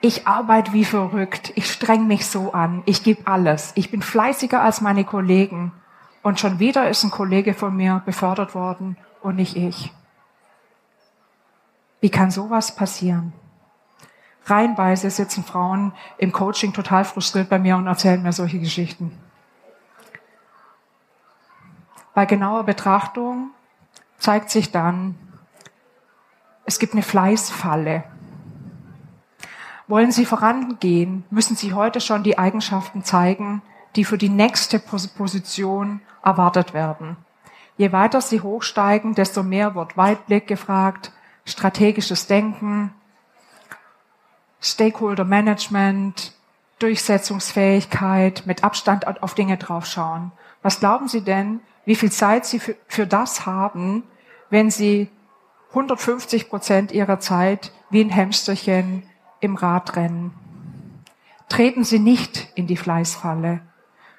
ich 0.01 0.27
arbeite 0.27 0.73
wie 0.73 0.85
verrückt, 0.85 1.53
ich 1.57 1.71
streng 1.71 2.07
mich 2.07 2.27
so 2.27 2.53
an, 2.53 2.83
ich 2.87 3.03
gebe 3.03 3.27
alles, 3.27 3.73
ich 3.75 3.91
bin 3.91 4.03
fleißiger 4.03 4.63
als 4.63 4.81
meine 4.81 5.05
Kollegen 5.05 5.73
und 6.23 6.39
schon 6.39 6.59
wieder 6.59 6.89
ist 6.89 7.05
ein 7.05 7.11
Kollege 7.11 7.55
von 7.55 7.77
mir 7.77 8.03
befördert 8.05 8.55
worden 8.55 8.97
und 9.23 9.37
nicht 9.37 9.57
ich. 9.57 9.93
Wie 12.01 12.11
kann 12.11 12.31
sowas 12.31 12.77
passieren? 12.77 13.33
Reihenweise 14.47 15.11
sitzen 15.11 15.45
Frauen 15.45 15.93
im 16.17 16.33
Coaching 16.33 16.73
total 16.73 17.05
frustriert 17.05 17.49
bei 17.49 17.59
mir 17.59 17.77
und 17.77 17.87
erzählen 17.87 18.23
mir 18.23 18.33
solche 18.33 18.59
Geschichten. 18.59 19.19
Bei 22.15 22.25
genauer 22.25 22.65
Betrachtung 22.65 23.51
zeigt 24.19 24.51
sich 24.51 24.73
dann, 24.73 25.17
es 26.65 26.79
gibt 26.79 26.93
eine 26.93 27.03
Fleißfalle. 27.03 28.05
Wollen 29.89 30.13
Sie 30.13 30.27
vorangehen, 30.27 31.25
müssen 31.31 31.57
Sie 31.57 31.73
heute 31.73 32.03
schon 32.03 32.23
die 32.23 32.39
Eigenschaften 32.39 33.05
zeigen, 33.05 33.63
die 33.97 34.05
für 34.05 34.19
die 34.19 34.29
nächste 34.29 34.79
Position 34.79 36.03
erwartet 36.23 36.75
werden. 36.75 37.17
Je 37.79 37.91
weiter 37.91 38.21
Sie 38.21 38.43
hochsteigen, 38.43 39.15
desto 39.15 39.43
mehr 39.43 39.75
wird 39.75 39.97
Weitblick 39.97 40.47
gefragt, 40.47 41.13
strategisches 41.47 42.27
Denken, 42.27 42.93
Stakeholder 44.61 45.25
Management, 45.25 46.35
Durchsetzungsfähigkeit, 46.81 48.43
mit 48.45 48.65
Abstand 48.65 49.23
auf 49.23 49.35
Dinge 49.35 49.57
draufschauen. 49.57 50.33
Was 50.63 50.81
glauben 50.81 51.09
Sie 51.09 51.23
denn, 51.23 51.61
wie 51.87 51.95
viel 51.95 52.13
Zeit 52.13 52.45
Sie 52.45 52.59
für, 52.59 52.77
für 52.89 53.07
das 53.07 53.47
haben, 53.47 54.03
wenn 54.51 54.71
Sie 54.71 55.09
150 55.71 56.51
Prozent 56.51 56.93
Ihrer 56.93 57.21
Zeit 57.21 57.73
wie 57.89 58.03
ein 58.03 58.11
Hämsterchen 58.11 59.08
im 59.41 59.57
Radrennen. 59.57 60.33
Treten 61.49 61.85
Sie 61.85 61.99
nicht 61.99 62.53
in 62.55 62.67
die 62.67 62.77
Fleißfalle. 62.77 63.61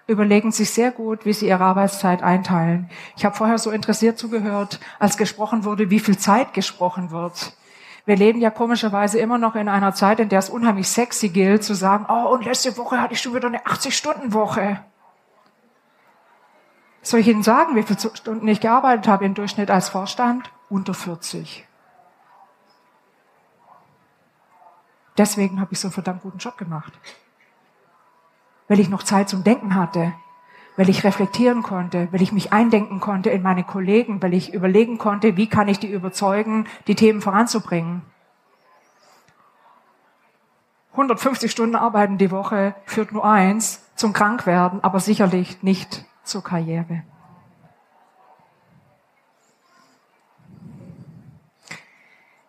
Überlegen 0.07 0.51
Sie 0.51 0.65
sehr 0.65 0.89
gut, 0.89 1.25
wie 1.25 1.33
Sie 1.33 1.47
Ihre 1.47 1.63
Arbeitszeit 1.63 2.23
einteilen. 2.23 2.89
Ich 3.15 3.25
habe 3.25 3.35
vorher 3.35 3.59
so 3.59 3.69
interessiert 3.69 4.17
zugehört, 4.17 4.79
als 4.97 5.17
gesprochen 5.17 5.63
wurde, 5.65 5.91
wie 5.91 5.99
viel 5.99 6.17
Zeit 6.17 6.55
gesprochen 6.55 7.11
wird. 7.11 7.53
Wir 8.05 8.15
leben 8.15 8.39
ja 8.39 8.49
komischerweise 8.49 9.19
immer 9.19 9.37
noch 9.37 9.53
in 9.53 9.69
einer 9.69 9.93
Zeit, 9.93 10.19
in 10.19 10.29
der 10.29 10.39
es 10.39 10.49
unheimlich 10.49 10.87
sexy 10.87 11.29
gilt, 11.29 11.63
zu 11.63 11.75
sagen, 11.75 12.07
oh, 12.09 12.33
und 12.33 12.43
letzte 12.43 12.75
Woche 12.75 12.99
hatte 12.99 13.13
ich 13.13 13.21
schon 13.21 13.35
wieder 13.35 13.47
eine 13.47 13.63
80-Stunden-Woche. 13.65 14.83
Soll 17.03 17.19
ich 17.19 17.27
Ihnen 17.27 17.43
sagen, 17.43 17.75
wie 17.75 17.83
viele 17.83 17.99
Stunden 18.15 18.47
ich 18.47 18.61
gearbeitet 18.61 19.07
habe 19.07 19.25
im 19.25 19.35
Durchschnitt 19.35 19.69
als 19.69 19.89
Vorstand? 19.89 20.49
Unter 20.69 20.95
40. 20.95 21.68
Deswegen 25.19 25.59
habe 25.59 25.73
ich 25.73 25.79
so 25.81 25.89
einen 25.89 25.93
verdammt 25.93 26.21
guten 26.21 26.37
Job 26.37 26.57
gemacht. 26.57 26.93
Weil 28.69 28.79
ich 28.79 28.87
noch 28.87 29.03
Zeit 29.03 29.27
zum 29.27 29.43
Denken 29.43 29.75
hatte, 29.75 30.13
weil 30.77 30.87
ich 30.87 31.03
reflektieren 31.03 31.61
konnte, 31.61 32.07
weil 32.11 32.21
ich 32.21 32.31
mich 32.31 32.53
eindenken 32.53 33.01
konnte 33.01 33.29
in 33.29 33.41
meine 33.41 33.65
Kollegen, 33.65 34.21
weil 34.23 34.33
ich 34.33 34.53
überlegen 34.53 34.97
konnte, 34.97 35.35
wie 35.35 35.47
kann 35.47 35.67
ich 35.67 35.77
die 35.77 35.91
überzeugen, 35.91 36.67
die 36.87 36.95
Themen 36.95 37.19
voranzubringen. 37.19 38.01
150 40.93 41.51
Stunden 41.51 41.75
arbeiten 41.75 42.17
die 42.17 42.31
Woche 42.31 42.73
führt 42.85 43.11
nur 43.11 43.25
eins, 43.25 43.85
zum 43.95 44.13
Krankwerden, 44.13 44.81
aber 44.85 45.01
sicherlich 45.01 45.61
nicht 45.63 46.05
zur 46.23 46.45
Karriere. 46.45 47.03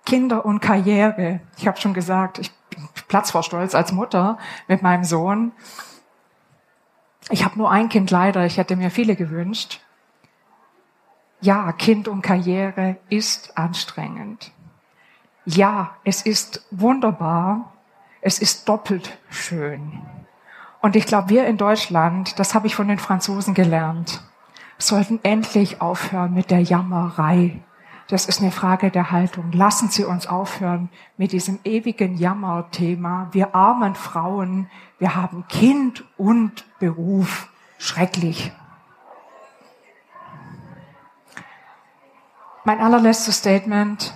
Kinder 0.07 0.45
und 0.45 0.61
Karriere. 0.61 1.41
Ich 1.57 1.67
habe 1.67 1.81
schon 1.81 1.95
gesagt, 1.95 2.39
ich 2.39 2.60
Platz 3.09 3.31
vor 3.31 3.43
Stolz 3.43 3.75
als 3.75 3.93
Mutter 3.93 4.39
mit 4.69 4.83
meinem 4.83 5.05
Sohn. 5.05 5.53
Ich 7.31 7.45
habe 7.45 7.59
nur 7.59 7.71
ein 7.71 7.89
Kind 7.89 8.11
leider, 8.11 8.45
ich 8.47 8.57
hätte 8.57 8.77
mir 8.77 8.91
viele 8.91 9.17
gewünscht. 9.17 9.81
Ja, 11.41 11.73
Kind 11.73 12.09
und 12.09 12.23
Karriere 12.23 12.97
ist 13.09 13.57
anstrengend. 13.57 14.53
Ja, 15.45 15.97
es 16.05 16.23
ist 16.23 16.67
wunderbar. 16.71 17.73
Es 18.21 18.39
ist 18.39 18.69
doppelt 18.69 19.19
schön. 19.31 20.03
Und 20.83 20.97
ich 20.97 21.07
glaube, 21.07 21.31
wir 21.31 21.47
in 21.47 21.57
Deutschland, 21.57 22.39
das 22.39 22.55
habe 22.55 22.67
ich 22.67 22.75
von 22.75 22.89
den 22.89 22.99
Franzosen 22.99 23.55
gelernt, 23.55 24.23
sollten 24.79 25.21
endlich 25.23 25.81
aufhören 25.81 26.35
mit 26.35 26.51
der 26.51 26.61
Jammerei. 26.61 27.61
Das 28.11 28.27
ist 28.27 28.41
eine 28.41 28.51
Frage 28.51 28.91
der 28.91 29.13
Haltung. 29.13 29.53
Lassen 29.53 29.89
Sie 29.89 30.05
uns 30.05 30.27
aufhören 30.27 30.89
mit 31.17 31.31
diesem 31.31 31.61
ewigen 31.63 32.17
Jammerthema. 32.17 33.29
Wir 33.31 33.55
armen 33.55 33.95
Frauen, 33.95 34.69
wir 34.99 35.15
haben 35.15 35.47
Kind 35.47 36.05
und 36.17 36.65
Beruf. 36.81 37.49
Schrecklich. 37.79 38.51
Mein 42.65 42.81
allerletztes 42.81 43.37
Statement, 43.37 44.13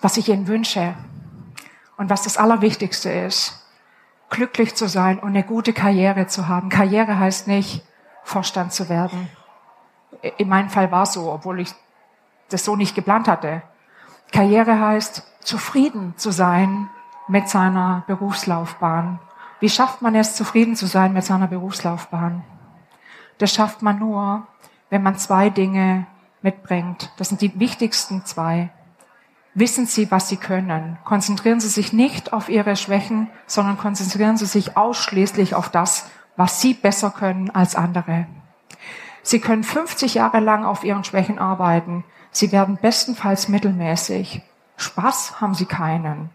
was 0.00 0.16
ich 0.16 0.30
Ihnen 0.30 0.48
wünsche 0.48 0.94
und 1.98 2.08
was 2.08 2.22
das 2.22 2.38
Allerwichtigste 2.38 3.10
ist, 3.10 3.68
glücklich 4.30 4.74
zu 4.74 4.88
sein 4.88 5.18
und 5.18 5.28
eine 5.28 5.42
gute 5.42 5.74
Karriere 5.74 6.26
zu 6.26 6.48
haben. 6.48 6.70
Karriere 6.70 7.18
heißt 7.18 7.48
nicht, 7.48 7.84
Vorstand 8.24 8.72
zu 8.72 8.88
werden. 8.88 9.28
In 10.38 10.48
meinem 10.48 10.70
Fall 10.70 10.90
war 10.90 11.02
es 11.02 11.12
so, 11.12 11.30
obwohl 11.30 11.60
ich 11.60 11.74
das 12.48 12.64
so 12.64 12.76
nicht 12.76 12.94
geplant 12.94 13.28
hatte. 13.28 13.62
Karriere 14.32 14.80
heißt, 14.80 15.22
zufrieden 15.40 16.14
zu 16.16 16.30
sein 16.30 16.88
mit 17.28 17.48
seiner 17.48 18.04
Berufslaufbahn. 18.06 19.18
Wie 19.60 19.68
schafft 19.68 20.02
man 20.02 20.14
es, 20.14 20.36
zufrieden 20.36 20.76
zu 20.76 20.86
sein 20.86 21.12
mit 21.12 21.24
seiner 21.24 21.46
Berufslaufbahn? 21.46 22.44
Das 23.38 23.52
schafft 23.52 23.82
man 23.82 23.98
nur, 23.98 24.46
wenn 24.90 25.02
man 25.02 25.16
zwei 25.16 25.50
Dinge 25.50 26.06
mitbringt. 26.42 27.12
Das 27.16 27.28
sind 27.28 27.40
die 27.40 27.58
wichtigsten 27.58 28.24
zwei. 28.24 28.70
Wissen 29.54 29.86
Sie, 29.86 30.10
was 30.10 30.28
Sie 30.28 30.36
können. 30.36 30.98
Konzentrieren 31.04 31.60
Sie 31.60 31.68
sich 31.68 31.92
nicht 31.92 32.32
auf 32.32 32.48
Ihre 32.48 32.76
Schwächen, 32.76 33.28
sondern 33.46 33.78
konzentrieren 33.78 34.36
Sie 34.36 34.44
sich 34.44 34.76
ausschließlich 34.76 35.54
auf 35.54 35.70
das, 35.70 36.10
was 36.36 36.60
Sie 36.60 36.74
besser 36.74 37.10
können 37.10 37.50
als 37.50 37.74
andere. 37.74 38.26
Sie 39.22 39.40
können 39.40 39.64
50 39.64 40.14
Jahre 40.14 40.40
lang 40.40 40.64
auf 40.64 40.84
Ihren 40.84 41.04
Schwächen 41.04 41.38
arbeiten. 41.38 42.04
Sie 42.36 42.52
werden 42.52 42.76
bestenfalls 42.76 43.48
mittelmäßig. 43.48 44.42
Spaß 44.76 45.40
haben 45.40 45.54
Sie 45.54 45.64
keinen. 45.64 46.28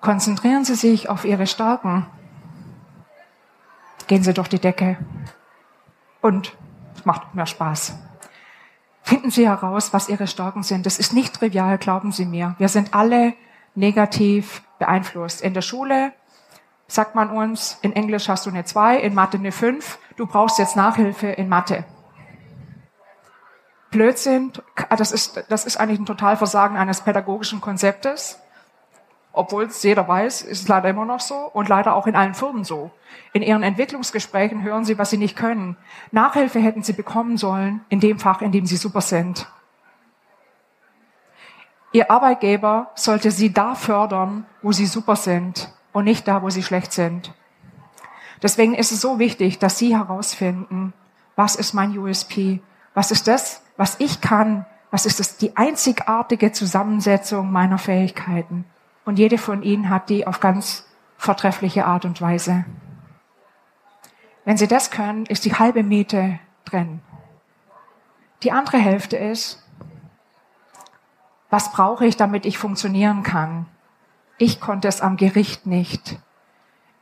Konzentrieren 0.00 0.64
Sie 0.64 0.74
sich 0.74 1.08
auf 1.08 1.24
Ihre 1.24 1.46
Stärken. 1.46 2.06
Gehen 4.08 4.24
Sie 4.24 4.34
durch 4.34 4.48
die 4.48 4.58
Decke. 4.58 4.96
Und 6.20 6.56
es 6.96 7.04
macht 7.04 7.36
mehr 7.36 7.46
Spaß. 7.46 7.94
Finden 9.04 9.30
Sie 9.30 9.46
heraus, 9.46 9.92
was 9.92 10.08
Ihre 10.08 10.26
Stärken 10.26 10.64
sind. 10.64 10.86
Das 10.86 10.98
ist 10.98 11.12
nicht 11.12 11.34
trivial, 11.34 11.78
glauben 11.78 12.10
Sie 12.10 12.26
mir. 12.26 12.56
Wir 12.58 12.68
sind 12.68 12.92
alle 12.92 13.34
negativ 13.76 14.64
beeinflusst. 14.80 15.40
In 15.40 15.54
der 15.54 15.62
Schule 15.62 16.14
sagt 16.88 17.14
man 17.14 17.30
uns, 17.30 17.78
in 17.82 17.92
Englisch 17.92 18.28
hast 18.28 18.44
du 18.46 18.50
eine 18.50 18.64
2, 18.64 18.98
in 18.98 19.14
Mathe 19.14 19.38
eine 19.38 19.52
5, 19.52 20.00
du 20.16 20.26
brauchst 20.26 20.58
jetzt 20.58 20.74
Nachhilfe 20.74 21.28
in 21.28 21.48
Mathe. 21.48 21.84
Blödsinn, 23.90 24.52
das 24.90 25.12
ist, 25.12 25.44
das 25.48 25.64
ist 25.64 25.78
eigentlich 25.78 25.98
ein 25.98 26.06
Totalversagen 26.06 26.76
eines 26.76 27.00
pädagogischen 27.00 27.60
Konzeptes. 27.60 28.38
Obwohl 29.32 29.64
es 29.64 29.82
jeder 29.82 30.06
weiß, 30.06 30.42
ist 30.42 30.62
es 30.62 30.68
leider 30.68 30.88
immer 30.88 31.04
noch 31.04 31.20
so 31.20 31.36
und 31.36 31.68
leider 31.68 31.94
auch 31.94 32.06
in 32.06 32.16
allen 32.16 32.34
Firmen 32.34 32.64
so. 32.64 32.90
In 33.32 33.42
ihren 33.42 33.62
Entwicklungsgesprächen 33.62 34.62
hören 34.62 34.84
sie, 34.84 34.98
was 34.98 35.10
sie 35.10 35.16
nicht 35.16 35.36
können. 35.36 35.76
Nachhilfe 36.10 36.58
hätten 36.58 36.82
sie 36.82 36.92
bekommen 36.92 37.36
sollen 37.36 37.84
in 37.88 38.00
dem 38.00 38.18
Fach, 38.18 38.42
in 38.42 38.52
dem 38.52 38.66
sie 38.66 38.76
super 38.76 39.00
sind. 39.00 39.46
Ihr 41.92 42.10
Arbeitgeber 42.10 42.90
sollte 42.94 43.30
sie 43.30 43.52
da 43.52 43.74
fördern, 43.74 44.44
wo 44.60 44.72
sie 44.72 44.86
super 44.86 45.16
sind 45.16 45.72
und 45.92 46.04
nicht 46.04 46.28
da, 46.28 46.42
wo 46.42 46.50
sie 46.50 46.62
schlecht 46.62 46.92
sind. 46.92 47.32
Deswegen 48.42 48.74
ist 48.74 48.92
es 48.92 49.00
so 49.00 49.18
wichtig, 49.18 49.58
dass 49.58 49.78
Sie 49.78 49.96
herausfinden, 49.96 50.92
was 51.34 51.56
ist 51.56 51.72
mein 51.72 51.96
USP? 51.96 52.60
Was 52.94 53.10
ist 53.10 53.26
das, 53.28 53.62
was 53.78 53.98
ich 54.00 54.20
kann? 54.20 54.66
Was 54.90 55.06
ist 55.06 55.20
das, 55.20 55.38
die 55.38 55.56
einzigartige 55.56 56.52
Zusammensetzung 56.52 57.50
meiner 57.50 57.78
Fähigkeiten? 57.78 58.66
Und 59.06 59.18
jede 59.18 59.38
von 59.38 59.62
Ihnen 59.62 59.88
hat 59.88 60.10
die 60.10 60.26
auf 60.26 60.40
ganz 60.40 60.86
vortreffliche 61.16 61.86
Art 61.86 62.04
und 62.04 62.20
Weise. 62.20 62.66
Wenn 64.44 64.58
Sie 64.58 64.66
das 64.66 64.90
können, 64.90 65.24
ist 65.26 65.44
die 65.44 65.54
halbe 65.54 65.82
Miete 65.82 66.38
drin. 66.64 67.00
Die 68.42 68.52
andere 68.52 68.78
Hälfte 68.78 69.16
ist, 69.16 69.62
was 71.50 71.72
brauche 71.72 72.04
ich, 72.04 72.16
damit 72.16 72.44
ich 72.44 72.58
funktionieren 72.58 73.22
kann? 73.22 73.66
Ich 74.38 74.60
konnte 74.60 74.88
es 74.88 75.00
am 75.00 75.16
Gericht 75.16 75.66
nicht. 75.66 76.18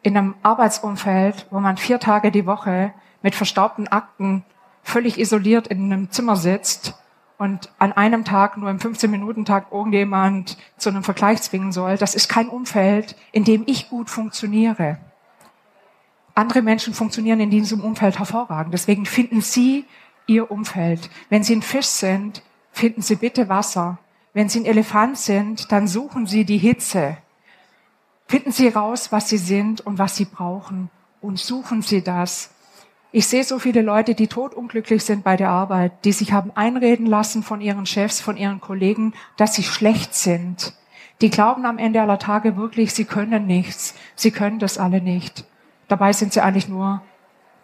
In 0.02 0.16
einem 0.16 0.34
Arbeitsumfeld, 0.42 1.46
wo 1.50 1.58
man 1.58 1.76
vier 1.76 2.00
Tage 2.00 2.30
die 2.30 2.46
Woche 2.46 2.92
mit 3.22 3.34
verstaubten 3.34 3.88
Akten 3.88 4.44
völlig 4.86 5.18
isoliert 5.18 5.66
in 5.66 5.92
einem 5.92 6.10
Zimmer 6.12 6.36
sitzt 6.36 6.94
und 7.38 7.70
an 7.78 7.92
einem 7.92 8.24
Tag, 8.24 8.56
nur 8.56 8.70
im 8.70 8.78
15-Minuten-Tag, 8.78 9.72
irgendjemand 9.72 10.56
zu 10.78 10.88
einem 10.88 11.02
Vergleich 11.02 11.42
zwingen 11.42 11.72
soll, 11.72 11.98
das 11.98 12.14
ist 12.14 12.28
kein 12.28 12.48
Umfeld, 12.48 13.16
in 13.32 13.44
dem 13.44 13.64
ich 13.66 13.90
gut 13.90 14.08
funktioniere. 14.08 14.98
Andere 16.36 16.62
Menschen 16.62 16.94
funktionieren 16.94 17.40
in 17.40 17.50
diesem 17.50 17.80
Umfeld 17.80 18.18
hervorragend. 18.18 18.72
Deswegen 18.72 19.06
finden 19.06 19.40
Sie 19.40 19.84
Ihr 20.26 20.50
Umfeld. 20.50 21.10
Wenn 21.30 21.42
Sie 21.42 21.56
ein 21.56 21.62
Fisch 21.62 21.86
sind, 21.86 22.42
finden 22.70 23.02
Sie 23.02 23.16
bitte 23.16 23.48
Wasser. 23.48 23.98
Wenn 24.34 24.48
Sie 24.48 24.60
ein 24.60 24.66
Elefant 24.66 25.18
sind, 25.18 25.72
dann 25.72 25.88
suchen 25.88 26.26
Sie 26.26 26.44
die 26.44 26.58
Hitze. 26.58 27.18
Finden 28.28 28.52
Sie 28.52 28.68
raus, 28.68 29.10
was 29.10 29.28
Sie 29.28 29.38
sind 29.38 29.80
und 29.80 29.98
was 29.98 30.16
Sie 30.16 30.26
brauchen 30.26 30.90
und 31.20 31.38
suchen 31.38 31.82
Sie 31.82 32.02
das. 32.02 32.50
Ich 33.16 33.28
sehe 33.28 33.44
so 33.44 33.58
viele 33.58 33.80
Leute, 33.80 34.14
die 34.14 34.26
totunglücklich 34.26 35.02
sind 35.02 35.24
bei 35.24 35.38
der 35.38 35.48
Arbeit, 35.48 36.04
die 36.04 36.12
sich 36.12 36.32
haben 36.32 36.50
einreden 36.54 37.06
lassen 37.06 37.42
von 37.42 37.62
ihren 37.62 37.86
Chefs, 37.86 38.20
von 38.20 38.36
ihren 38.36 38.60
Kollegen, 38.60 39.14
dass 39.38 39.54
sie 39.54 39.62
schlecht 39.62 40.14
sind. 40.14 40.74
Die 41.22 41.30
glauben 41.30 41.64
am 41.64 41.78
Ende 41.78 42.02
aller 42.02 42.18
Tage 42.18 42.58
wirklich, 42.58 42.92
sie 42.92 43.06
können 43.06 43.46
nichts. 43.46 43.94
Sie 44.16 44.32
können 44.32 44.58
das 44.58 44.76
alle 44.76 45.00
nicht. 45.00 45.46
Dabei 45.88 46.12
sind 46.12 46.34
sie 46.34 46.42
eigentlich 46.42 46.68
nur 46.68 47.00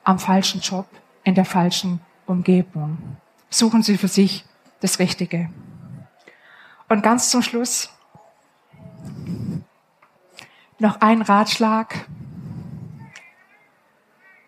am 0.05 0.19
falschen 0.19 0.63
Job, 0.63 0.87
in 1.23 1.35
der 1.35 1.45
falschen 1.45 2.01
Umgebung. 2.25 2.97
Suchen 3.51 3.83
Sie 3.83 3.99
für 3.99 4.09
sich 4.09 4.47
das 4.81 5.01
Richtige. 5.01 5.51
Und 6.89 7.03
ganz 7.03 7.29
zum 7.29 7.43
Schluss 7.43 7.91
noch 10.79 11.03
ein 11.03 11.21
Ratschlag 11.21 12.07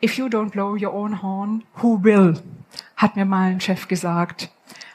If 0.05 0.19
you 0.19 0.29
don't 0.29 0.51
blow 0.51 0.77
your 0.77 0.93
own 0.93 1.23
horn, 1.23 1.63
who 1.81 2.05
will? 2.05 2.35
Hat 2.95 3.17
mir 3.17 3.25
mal 3.25 3.53
ein 3.53 3.63
Chef 3.63 3.89
gesagt. 3.89 4.51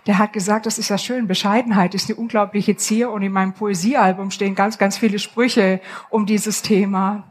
Der 0.05 0.19
hat 0.19 0.33
gesagt, 0.33 0.67
das 0.67 0.77
ist 0.77 0.89
ja 0.89 0.99
schön, 0.99 1.27
Bescheidenheit 1.27 1.95
ist 1.95 2.11
eine 2.11 2.19
unglaubliche 2.19 2.77
Zier 2.77 3.09
und 3.09 3.23
in 3.23 3.31
meinem 3.31 3.53
Poesiealbum 3.53 4.29
stehen 4.29 4.53
ganz, 4.53 4.77
ganz 4.77 4.99
viele 4.99 5.17
Sprüche 5.17 5.81
um 6.11 6.27
dieses 6.27 6.61
Thema. 6.61 7.23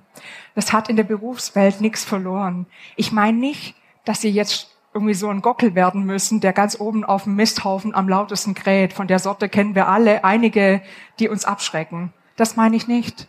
Das 0.57 0.73
hat 0.73 0.89
in 0.89 0.97
der 0.97 1.05
Berufswelt 1.05 1.81
nichts 1.81 2.05
verloren. 2.05 2.67
Ich 2.97 3.13
meine 3.13 3.39
nicht, 3.39 3.77
dass 4.05 4.23
Sie 4.23 4.31
jetzt 4.31 4.75
irgendwie 4.93 5.15
so 5.15 5.29
ein 5.29 5.41
Gockel 5.41 5.77
werden 5.77 6.03
müssen, 6.03 6.41
der 6.41 6.53
ganz 6.53 6.81
oben 6.81 7.05
auf 7.05 7.25
dem 7.25 7.37
Misthaufen 7.37 7.95
am 7.95 8.09
lautesten 8.09 8.55
kräht. 8.55 8.93
Von 8.93 9.07
der 9.07 9.21
Sorte 9.21 9.49
kennen 9.49 9.77
wir 9.77 9.87
alle 9.87 10.25
einige, 10.25 10.83
die 11.21 11.29
uns 11.29 11.45
abschrecken. 11.45 12.13
Das 12.35 12.57
meine 12.57 12.75
ich 12.75 12.89
nicht. 12.89 13.29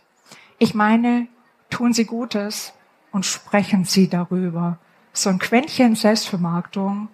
Ich 0.58 0.74
meine, 0.74 1.28
tun 1.70 1.92
Sie 1.92 2.04
Gutes 2.04 2.72
und 3.12 3.26
sprechen 3.26 3.84
Sie 3.84 4.08
darüber. 4.08 4.78
So 5.12 5.30
ein 5.30 5.38
Quäntchen 5.38 5.96
Selbstvermarktung 5.96 7.08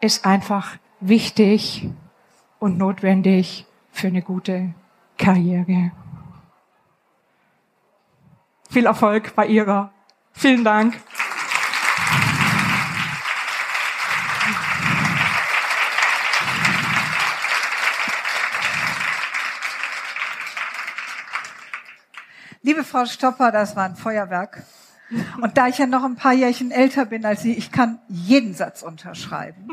ist 0.00 0.24
einfach 0.24 0.76
wichtig 1.00 1.88
und 2.58 2.78
notwendig 2.78 3.66
für 3.90 4.08
eine 4.08 4.22
gute 4.22 4.74
Karriere. 5.18 5.92
Viel 8.70 8.86
Erfolg 8.86 9.34
bei 9.34 9.46
Ihrer. 9.46 9.92
Vielen 10.32 10.64
Dank. 10.64 10.98
Liebe 22.62 22.82
Frau 22.82 23.04
Stopper, 23.04 23.52
das 23.52 23.76
war 23.76 23.84
ein 23.84 23.94
Feuerwerk. 23.94 24.64
Und 25.40 25.56
da 25.56 25.68
ich 25.68 25.78
ja 25.78 25.86
noch 25.86 26.04
ein 26.04 26.16
paar 26.16 26.32
Jährchen 26.32 26.70
älter 26.70 27.04
bin 27.04 27.24
als 27.24 27.42
Sie, 27.42 27.52
ich 27.52 27.70
kann 27.70 27.98
jeden 28.08 28.54
Satz 28.54 28.82
unterschreiben. 28.82 29.68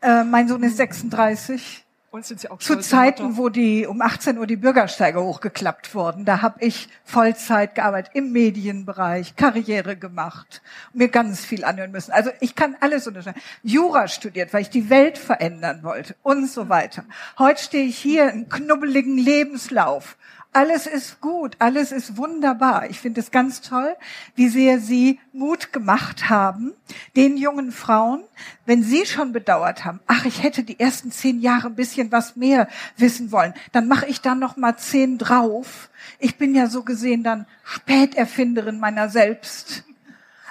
Äh, 0.00 0.24
mein 0.24 0.48
Sohn 0.48 0.62
ist 0.62 0.76
36. 0.76 1.84
Und 2.10 2.24
sind 2.24 2.38
Sie 2.38 2.48
auch 2.48 2.60
Zu 2.60 2.78
Zeiten, 2.78 3.36
wo 3.36 3.48
die 3.48 3.88
um 3.88 4.00
18 4.00 4.38
Uhr 4.38 4.46
die 4.46 4.54
Bürgersteige 4.54 5.20
hochgeklappt 5.20 5.96
wurden, 5.96 6.24
da 6.24 6.42
habe 6.42 6.64
ich 6.64 6.88
Vollzeit 7.02 7.74
gearbeitet 7.74 8.12
im 8.14 8.30
Medienbereich, 8.30 9.34
Karriere 9.34 9.96
gemacht, 9.96 10.62
mir 10.92 11.08
ganz 11.08 11.44
viel 11.44 11.64
anhören 11.64 11.90
müssen. 11.90 12.12
Also 12.12 12.30
ich 12.38 12.54
kann 12.54 12.76
alles 12.78 13.08
unterscheiden. 13.08 13.42
Jura 13.64 14.06
studiert, 14.06 14.52
weil 14.52 14.62
ich 14.62 14.70
die 14.70 14.90
Welt 14.90 15.18
verändern 15.18 15.82
wollte 15.82 16.14
und 16.22 16.48
so 16.48 16.68
weiter. 16.68 17.02
Heute 17.36 17.60
stehe 17.60 17.84
ich 17.84 17.98
hier, 17.98 18.28
einen 18.28 18.48
knubbeligen 18.48 19.18
Lebenslauf 19.18 20.16
alles 20.54 20.86
ist 20.86 21.20
gut, 21.20 21.56
alles 21.58 21.92
ist 21.92 22.16
wunderbar. 22.16 22.88
Ich 22.88 23.00
finde 23.00 23.20
es 23.20 23.30
ganz 23.30 23.60
toll, 23.60 23.96
wie 24.36 24.48
sehr 24.48 24.78
Sie 24.78 25.20
Mut 25.32 25.72
gemacht 25.72 26.30
haben, 26.30 26.72
den 27.16 27.36
jungen 27.36 27.72
Frauen, 27.72 28.22
wenn 28.64 28.82
Sie 28.82 29.04
schon 29.04 29.32
bedauert 29.32 29.84
haben, 29.84 30.00
ach, 30.06 30.24
ich 30.24 30.42
hätte 30.42 30.62
die 30.62 30.78
ersten 30.78 31.10
zehn 31.10 31.40
Jahre 31.40 31.68
ein 31.68 31.74
bisschen 31.74 32.12
was 32.12 32.36
mehr 32.36 32.68
wissen 32.96 33.32
wollen, 33.32 33.54
dann 33.72 33.88
mache 33.88 34.06
ich 34.06 34.20
da 34.20 34.34
noch 34.34 34.56
mal 34.56 34.76
zehn 34.76 35.18
drauf. 35.18 35.90
Ich 36.18 36.36
bin 36.36 36.54
ja 36.54 36.68
so 36.68 36.82
gesehen 36.82 37.22
dann 37.24 37.46
Späterfinderin 37.64 38.78
meiner 38.78 39.08
selbst. 39.08 39.84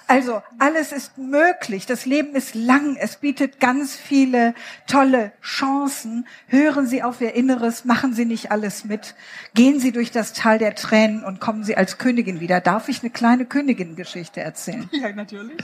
Also 0.07 0.41
alles 0.59 0.91
ist 0.91 1.17
möglich. 1.17 1.85
Das 1.85 2.05
Leben 2.05 2.35
ist 2.35 2.55
lang. 2.55 2.97
Es 2.97 3.17
bietet 3.17 3.59
ganz 3.59 3.95
viele 3.95 4.53
tolle 4.87 5.31
Chancen. 5.41 6.27
Hören 6.47 6.87
Sie 6.87 7.03
auf 7.03 7.21
Ihr 7.21 7.33
Inneres. 7.33 7.85
Machen 7.85 8.13
Sie 8.13 8.25
nicht 8.25 8.51
alles 8.51 8.85
mit. 8.85 9.15
Gehen 9.53 9.79
Sie 9.79 9.91
durch 9.91 10.11
das 10.11 10.33
Tal 10.33 10.59
der 10.59 10.75
Tränen 10.75 11.23
und 11.23 11.39
kommen 11.39 11.63
Sie 11.63 11.77
als 11.77 11.97
Königin 11.97 12.39
wieder. 12.39 12.61
Darf 12.61 12.89
ich 12.89 13.01
eine 13.01 13.09
kleine 13.09 13.45
Königin-Geschichte 13.45 14.41
erzählen? 14.41 14.89
Ja, 14.91 15.11
natürlich. 15.11 15.57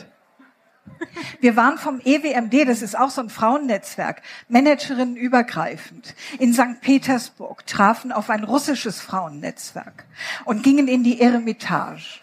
Wir 1.39 1.55
waren 1.55 1.77
vom 1.77 2.01
EWMD, 2.03 2.67
das 2.67 2.81
ist 2.81 2.97
auch 2.97 3.09
so 3.09 3.21
ein 3.21 3.29
Frauennetzwerk, 3.29 4.21
Managerinnen 4.47 5.15
übergreifend, 5.15 6.15
in 6.39 6.53
St. 6.53 6.81
Petersburg, 6.81 7.65
trafen 7.65 8.11
auf 8.11 8.29
ein 8.29 8.43
russisches 8.43 8.99
Frauennetzwerk 8.99 10.05
und 10.45 10.63
gingen 10.63 10.87
in 10.87 11.03
die 11.03 11.21
Eremitage. 11.21 12.19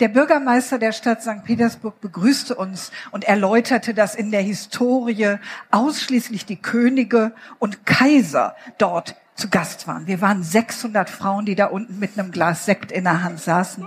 Der 0.00 0.08
Bürgermeister 0.08 0.78
der 0.78 0.92
Stadt 0.92 1.22
St. 1.22 1.44
Petersburg 1.44 2.00
begrüßte 2.00 2.54
uns 2.54 2.90
und 3.10 3.24
erläuterte, 3.24 3.94
dass 3.94 4.14
in 4.14 4.30
der 4.30 4.42
Historie 4.42 5.36
ausschließlich 5.70 6.46
die 6.46 6.60
Könige 6.60 7.32
und 7.58 7.86
Kaiser 7.86 8.56
dort 8.78 9.16
zu 9.34 9.48
Gast 9.48 9.88
waren. 9.88 10.06
Wir 10.06 10.20
waren 10.20 10.42
600 10.42 11.10
Frauen, 11.10 11.44
die 11.44 11.56
da 11.56 11.66
unten 11.66 11.98
mit 11.98 12.18
einem 12.18 12.30
Glas 12.30 12.66
Sekt 12.66 12.92
in 12.92 13.04
der 13.04 13.22
Hand 13.22 13.40
saßen. 13.40 13.86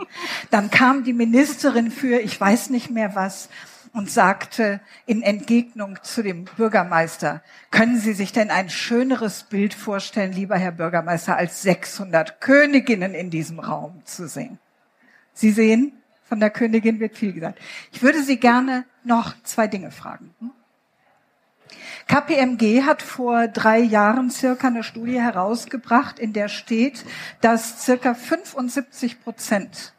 Dann 0.51 0.69
kam 0.69 1.03
die 1.03 1.13
Ministerin 1.13 1.89
für, 1.89 2.19
ich 2.19 2.39
weiß 2.39 2.69
nicht 2.69 2.89
mehr 2.89 3.15
was, 3.15 3.49
und 3.93 4.11
sagte 4.11 4.79
in 5.05 5.23
Entgegnung 5.23 5.97
zu 6.03 6.21
dem 6.21 6.45
Bürgermeister, 6.45 7.41
können 7.71 7.99
Sie 7.99 8.13
sich 8.13 8.31
denn 8.31 8.51
ein 8.51 8.69
schöneres 8.69 9.43
Bild 9.43 9.73
vorstellen, 9.73 10.33
lieber 10.33 10.55
Herr 10.55 10.71
Bürgermeister, 10.71 11.35
als 11.35 11.63
600 11.63 12.39
Königinnen 12.39 13.15
in 13.15 13.31
diesem 13.31 13.59
Raum 13.59 14.01
zu 14.05 14.27
sehen? 14.27 14.59
Sie 15.37 15.51
sehen, 15.51 15.91
von 16.23 16.39
der 16.39 16.49
Königin 16.49 16.99
wird 16.99 17.15
viel 17.15 17.31
gesagt. 17.31 17.59
Ich 17.91 18.01
würde 18.01 18.23
Sie 18.23 18.37
gerne 18.37 18.85
noch 19.03 19.35
zwei 19.43 19.67
Dinge 19.67 19.91
fragen. 19.91 20.33
KPMG 22.07 22.83
hat 22.83 23.03
vor 23.03 23.47
drei 23.47 23.77
Jahren 23.77 24.31
circa 24.31 24.67
eine 24.67 24.83
Studie 24.83 25.21
herausgebracht, 25.21 26.17
in 26.17 26.33
der 26.33 26.47
steht, 26.47 27.05
dass 27.41 27.83
circa 27.85 28.15
75 28.15 29.21
Prozent 29.21 29.93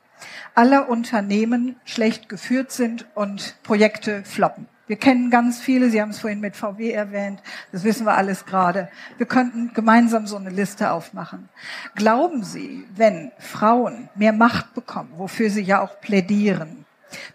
aller 0.57 0.89
Unternehmen 0.89 1.77
schlecht 1.85 2.29
geführt 2.29 2.73
sind 2.73 3.07
und 3.15 3.63
Projekte 3.63 4.25
floppen. 4.25 4.67
Wir 4.89 4.97
kennen 4.97 5.31
ganz 5.31 5.61
viele, 5.61 5.91
Sie 5.91 6.01
haben 6.01 6.11
es 6.11 6.19
vorhin 6.19 6.41
mit 6.41 6.57
VW 6.57 6.91
erwähnt, 6.91 7.43
das 7.73 7.85
wissen 7.85 8.07
wir 8.07 8.17
alles 8.17 8.47
gerade. 8.47 8.91
Wir 9.19 9.27
könnten 9.27 9.73
gemeinsam 9.75 10.27
so 10.27 10.37
eine 10.37 10.49
Liste 10.49 10.91
aufmachen. 10.91 11.51
Glauben 11.95 12.43
Sie, 12.43 12.87
wenn 12.97 13.31
Frauen 13.39 14.09
mehr 14.15 14.33
Macht 14.33 14.75
bekommen, 14.75 15.13
wofür 15.17 15.51
sie 15.51 15.63
ja 15.63 15.83
auch 15.83 16.01
plädieren, 16.01 16.87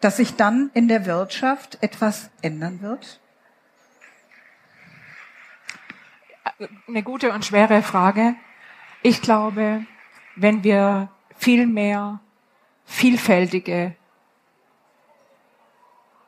dass 0.02 0.18
sich 0.18 0.36
dann 0.36 0.72
in 0.74 0.88
der 0.88 1.06
Wirtschaft 1.06 1.78
etwas 1.82 2.32
ändern 2.42 2.82
wird? 2.82 3.20
Eine 6.88 7.04
gute 7.04 7.32
und 7.32 7.46
schwere 7.46 7.84
Frage. 7.84 8.36
Ich 9.04 9.22
glaube, 9.22 9.86
wenn 10.36 10.64
wir 10.64 11.10
viel 11.38 11.68
mehr 11.68 12.20
vielfältige 12.86 13.96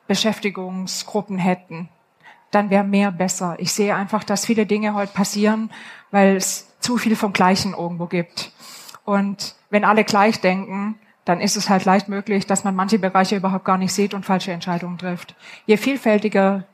Beschäftigungsgruppen 0.06 1.38
hätten, 1.38 1.88
dann 2.50 2.70
wäre 2.70 2.84
mehr 2.84 3.12
besser. 3.12 3.56
Ich 3.58 3.72
sehe 3.72 3.94
einfach, 3.94 4.24
dass 4.24 4.46
viele 4.46 4.66
Dinge 4.66 4.94
heute 4.94 5.12
passieren, 5.12 5.70
weil 6.10 6.36
es 6.36 6.78
zu 6.80 6.96
viel 6.98 7.16
vom 7.16 7.32
Gleichen 7.32 7.74
irgendwo 7.74 8.06
gibt. 8.06 8.52
Und 9.04 9.54
wenn 9.70 9.84
alle 9.84 10.04
gleich 10.04 10.40
denken, 10.40 10.98
dann 11.24 11.40
ist 11.40 11.56
es 11.56 11.68
halt 11.68 11.84
leicht 11.84 12.08
möglich, 12.08 12.46
dass 12.46 12.64
man 12.64 12.76
manche 12.76 12.98
Bereiche 12.98 13.36
überhaupt 13.36 13.64
gar 13.64 13.78
nicht 13.78 13.92
sieht 13.92 14.14
und 14.14 14.24
falsche 14.24 14.52
Entscheidungen 14.52 14.96
trifft. 14.96 15.34
Je 15.66 15.76
vielfältiger 15.76 16.64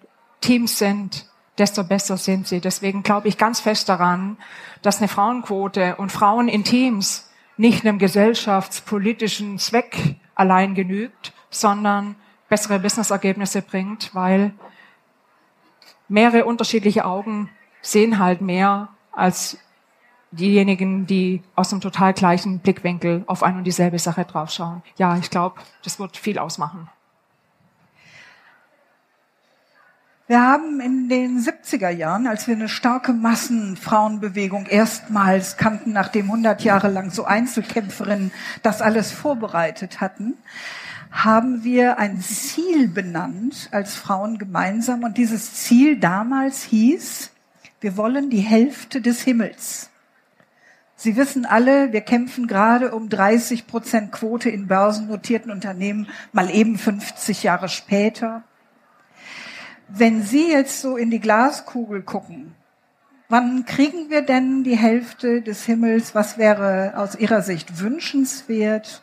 Teams 0.41 0.79
sind, 0.79 1.27
desto 1.59 1.85
besser 1.85 2.17
sind 2.17 2.47
sie. 2.47 2.61
Deswegen 2.61 3.03
glaube 3.03 3.29
ich 3.29 3.39
ganz 3.39 3.61
fest 3.61 3.89
daran, 3.89 4.37
dass 4.83 4.99
eine 4.99 5.09
Frauenquote 5.09 5.97
und 5.97 6.13
Frauen 6.13 6.49
in 6.49 6.65
Teams 6.65 7.31
nicht 7.57 7.85
einem 7.85 7.99
gesellschaftspolitischen 7.99 9.59
Zweck 9.59 10.17
allein 10.35 10.75
genügt, 10.75 11.33
sondern 11.51 12.17
bessere 12.53 12.79
Businessergebnisse 12.79 13.63
bringt, 13.63 14.15
weil 14.15 14.53
mehrere 16.07 16.45
unterschiedliche 16.45 17.07
Augen 17.07 17.49
sehen 17.81 18.19
halt 18.19 18.43
mehr 18.43 18.89
als 19.11 19.57
diejenigen, 20.33 21.07
die 21.07 21.43
aus 21.55 21.73
einem 21.73 21.81
total 21.81 22.13
gleichen 22.13 22.59
Blickwinkel 22.59 23.25
auf 23.27 23.43
ein 23.43 23.57
und 23.57 23.65
dieselbe 23.65 23.99
Sache 23.99 24.27
draufschauen. 24.27 24.83
Ja, 24.99 25.17
ich 25.17 25.31
glaube, 25.31 25.63
das 25.83 25.99
wird 25.99 26.19
viel 26.19 26.39
ausmachen. 26.39 26.91
Wir 30.27 30.43
haben 30.43 30.79
in 30.81 31.09
den 31.09 31.39
70er 31.41 31.89
Jahren, 31.89 32.27
als 32.27 32.47
wir 32.49 32.55
eine 32.55 32.69
starke 32.69 33.15
Massenfrauenbewegung 33.15 34.67
erstmals 34.67 35.57
kannten, 35.57 35.93
nachdem 35.93 36.27
100 36.27 36.63
Jahre 36.65 36.89
lang 36.89 37.11
so 37.13 37.25
Einzelkämpferinnen 37.25 38.31
das 38.63 38.83
alles 38.83 39.11
vorbereitet 39.11 40.03
hatten, 40.03 40.35
haben 41.13 41.63
wir 41.63 41.99
ein 41.99 42.21
Ziel 42.21 42.89
benannt 42.89 43.69
als 43.71 43.95
Frauen 43.95 44.39
gemeinsam. 44.39 45.05
Und 45.05 45.19
dieses 45.19 45.55
Ziel 45.55 46.01
damals 46.01 46.65
hieß, 46.65 47.31
wir 47.81 47.97
wollen 47.97 48.31
die 48.31 48.41
Hälfte 48.41 49.03
des 49.03 49.21
Himmels. 49.21 49.91
Sie 50.97 51.17
wissen 51.17 51.45
alle, 51.45 51.93
wir 51.93 52.01
kämpfen 52.01 52.47
gerade 52.47 52.93
um 52.95 53.09
30 53.09 53.67
Prozent 53.67 54.13
Quote 54.13 54.49
in 54.49 54.69
börsennotierten 54.69 55.51
Unternehmen, 55.51 56.09
mal 56.33 56.49
eben 56.49 56.79
50 56.79 57.43
Jahre 57.43 57.69
später. 57.69 58.45
Wenn 59.89 60.23
Sie 60.23 60.49
jetzt 60.49 60.81
so 60.81 60.97
in 60.97 61.11
die 61.11 61.21
Glaskugel 61.21 62.03
gucken, 62.03 62.55
wann 63.29 63.67
kriegen 63.67 64.11
wir 64.11 64.23
denn 64.23 64.65
die 64.65 64.77
Hälfte 64.77 65.43
des 65.43 65.65
Himmels? 65.65 66.15
Was 66.15 66.39
wäre 66.39 66.95
aus 66.97 67.17
Ihrer 67.17 67.43
Sicht 67.43 67.81
wünschenswert? 67.81 69.03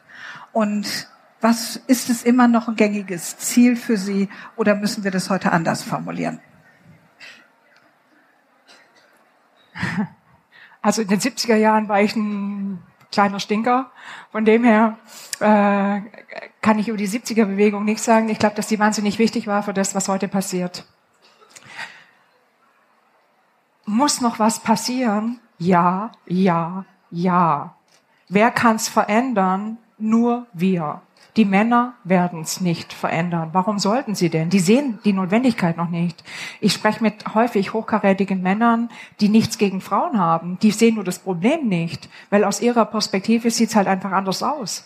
Und 0.53 1.09
was 1.41 1.77
ist 1.87 2.09
es 2.09 2.23
immer 2.23 2.47
noch 2.47 2.67
ein 2.67 2.75
gängiges 2.75 3.37
Ziel 3.37 3.75
für 3.75 3.97
Sie 3.97 4.29
oder 4.55 4.75
müssen 4.75 5.03
wir 5.03 5.11
das 5.11 5.29
heute 5.29 5.51
anders 5.51 5.83
formulieren? 5.83 6.39
Also 10.81 11.01
in 11.01 11.09
den 11.09 11.19
70er 11.19 11.57
Jahren 11.57 11.89
war 11.89 12.01
ich 12.01 12.15
ein 12.15 12.81
kleiner 13.11 13.41
Stinker. 13.41 13.91
Von 14.31 14.45
dem 14.45 14.63
her 14.63 14.97
äh, 15.41 16.01
kann 16.61 16.79
ich 16.79 16.87
über 16.87 16.97
die 16.97 17.07
70er-Bewegung 17.07 17.83
nichts 17.83 18.05
sagen. 18.05 18.29
Ich 18.29 18.39
glaube, 18.39 18.55
dass 18.55 18.67
die 18.67 18.79
wahnsinnig 18.79 19.19
wichtig 19.19 19.47
war 19.47 19.63
für 19.63 19.73
das, 19.73 19.93
was 19.95 20.07
heute 20.07 20.27
passiert. 20.27 20.85
Muss 23.85 24.21
noch 24.21 24.39
was 24.39 24.59
passieren? 24.59 25.39
Ja, 25.57 26.11
ja, 26.25 26.85
ja. 27.11 27.75
Wer 28.27 28.51
kann 28.51 28.75
es 28.75 28.87
verändern? 28.87 29.77
Nur 29.97 30.47
wir. 30.53 31.01
Die 31.39 31.45
Männer 31.45 31.93
werden 32.03 32.41
es 32.41 32.59
nicht 32.59 32.91
verändern. 32.91 33.51
Warum 33.53 33.79
sollten 33.79 34.13
sie 34.13 34.29
denn? 34.29 34.49
Die 34.49 34.59
sehen 34.59 34.99
die 35.05 35.13
Notwendigkeit 35.13 35.77
noch 35.77 35.89
nicht. 35.89 36.21
Ich 36.59 36.73
spreche 36.73 37.01
mit 37.01 37.33
häufig 37.33 37.71
hochkarätigen 37.71 38.41
Männern, 38.41 38.89
die 39.21 39.29
nichts 39.29 39.57
gegen 39.57 39.79
Frauen 39.79 40.19
haben. 40.19 40.59
Die 40.61 40.71
sehen 40.71 40.95
nur 40.95 41.05
das 41.05 41.19
Problem 41.19 41.69
nicht, 41.69 42.09
weil 42.29 42.43
aus 42.43 42.59
ihrer 42.59 42.83
Perspektive 42.83 43.51
sieht 43.51 43.69
es 43.69 43.77
halt 43.77 43.87
einfach 43.87 44.11
anders 44.11 44.43
aus. 44.43 44.83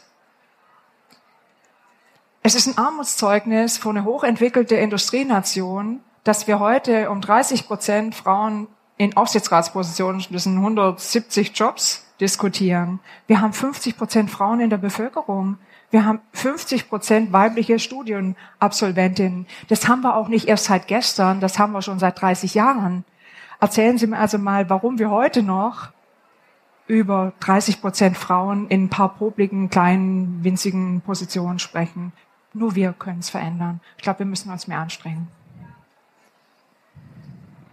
Es 2.43 2.53
ist 2.53 2.67
ein 2.67 2.77
Armutszeugnis 2.77 3.79
für 3.79 3.89
eine 3.89 4.03
hochentwickelte 4.03 4.75
Industrienation, 4.75 6.01
dass 6.23 6.45
wir 6.45 6.59
heute 6.59 7.09
um 7.09 7.19
30 7.19 7.65
Prozent 7.65 8.13
Frauen 8.13 8.67
in 8.97 9.17
Aufsichtsratspositionen, 9.17 10.23
das 10.29 10.43
sind 10.43 10.57
170 10.57 11.57
Jobs, 11.57 12.05
diskutieren. 12.21 12.99
Wir 13.25 13.41
haben 13.41 13.53
50 13.53 13.97
Prozent 13.97 14.29
Frauen 14.29 14.59
in 14.59 14.69
der 14.69 14.77
Bevölkerung. 14.77 15.57
Wir 15.93 16.05
haben 16.05 16.21
50 16.31 16.89
Prozent 16.89 17.33
weibliche 17.33 17.77
Studienabsolventinnen. 17.77 19.45
Das 19.67 19.87
haben 19.87 20.01
wir 20.01 20.15
auch 20.15 20.27
nicht 20.27 20.47
erst 20.47 20.65
seit 20.65 20.87
gestern, 20.87 21.39
das 21.39 21.59
haben 21.59 21.71
wir 21.71 21.83
schon 21.83 21.99
seit 21.99 22.19
30 22.19 22.55
Jahren. 22.55 23.05
Erzählen 23.59 23.99
Sie 23.99 24.07
mir 24.07 24.17
also 24.17 24.39
mal, 24.39 24.71
warum 24.71 24.97
wir 24.97 25.11
heute 25.11 25.43
noch 25.43 25.91
über 26.87 27.33
30 27.41 27.79
Prozent 27.79 28.17
Frauen 28.17 28.67
in 28.69 28.85
ein 28.85 28.89
paar 28.89 29.13
popligen, 29.13 29.69
kleinen, 29.69 30.43
winzigen 30.43 31.01
Positionen 31.01 31.59
sprechen. 31.59 32.11
Nur 32.53 32.73
wir 32.73 32.93
können 32.93 33.19
es 33.19 33.29
verändern. 33.29 33.79
Ich 33.97 34.01
glaube, 34.01 34.19
wir 34.19 34.25
müssen 34.25 34.51
uns 34.51 34.67
mehr 34.67 34.79
anstrengen. 34.79 35.27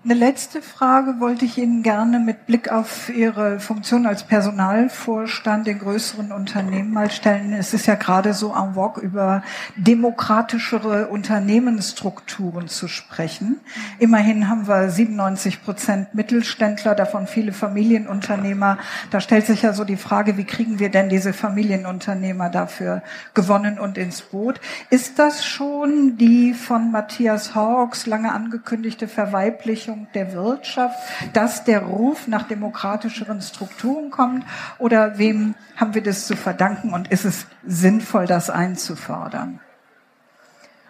Eine 0.03 0.14
letzte 0.14 0.62
Frage 0.62 1.20
wollte 1.20 1.44
ich 1.44 1.59
Ihnen 1.59 1.82
gerne 1.82 2.20
mit 2.20 2.46
Blick 2.46 2.72
auf 2.72 3.11
Ihre 3.11 3.61
Funktion 3.61 4.07
als 4.07 4.22
Personalvorstand 4.22 5.68
in 5.68 5.78
größeren 5.78 6.32
Unternehmen 6.32 6.90
mal 6.90 7.11
stellen. 7.11 7.53
Es 7.53 7.74
ist 7.74 7.84
ja 7.84 7.96
gerade 7.96 8.32
so 8.32 8.55
en 8.55 8.72
vogue, 8.72 9.03
über 9.03 9.42
demokratischere 9.76 11.09
Unternehmensstrukturen 11.09 12.66
zu 12.66 12.88
sprechen. 12.88 13.61
Immerhin 13.98 14.48
haben 14.48 14.66
wir 14.68 14.88
97 14.88 15.62
Prozent 15.62 16.14
Mittelständler, 16.14 16.94
davon 16.94 17.26
viele 17.26 17.53
Familienunternehmer. 17.53 18.78
Da 19.11 19.20
stellt 19.20 19.44
sich 19.44 19.61
ja 19.61 19.74
so 19.74 19.84
die 19.84 19.98
Frage, 19.98 20.38
wie 20.38 20.44
kriegen 20.44 20.78
wir 20.78 20.88
denn 20.88 21.11
diese 21.11 21.34
Familienunternehmer 21.34 22.48
dafür 22.48 23.03
gewonnen 23.34 23.78
und 23.78 23.98
ins 23.98 24.22
Boot? 24.22 24.62
Ist 24.88 25.18
das 25.18 25.44
schon 25.44 26.16
die 26.16 26.55
von 26.55 26.90
Matthias 26.90 27.55
Hawks 27.55 28.07
lange 28.07 28.32
angekündigte 28.32 29.07
Verweiblichung 29.07 29.89
Verwirklichung 29.91 30.09
der 30.14 30.32
Wirtschaft, 30.32 30.99
dass 31.32 31.64
der 31.64 31.82
Ruf 31.82 32.26
nach 32.26 32.45
demokratischeren 32.45 33.41
Strukturen 33.41 34.11
kommt? 34.11 34.45
Oder 34.78 35.18
wem 35.18 35.55
haben 35.76 35.95
wir 35.95 36.03
das 36.03 36.26
zu 36.26 36.36
verdanken 36.36 36.93
und 36.93 37.09
ist 37.09 37.24
es 37.24 37.47
sinnvoll, 37.64 38.26
das 38.26 38.51
einzufordern? 38.51 39.61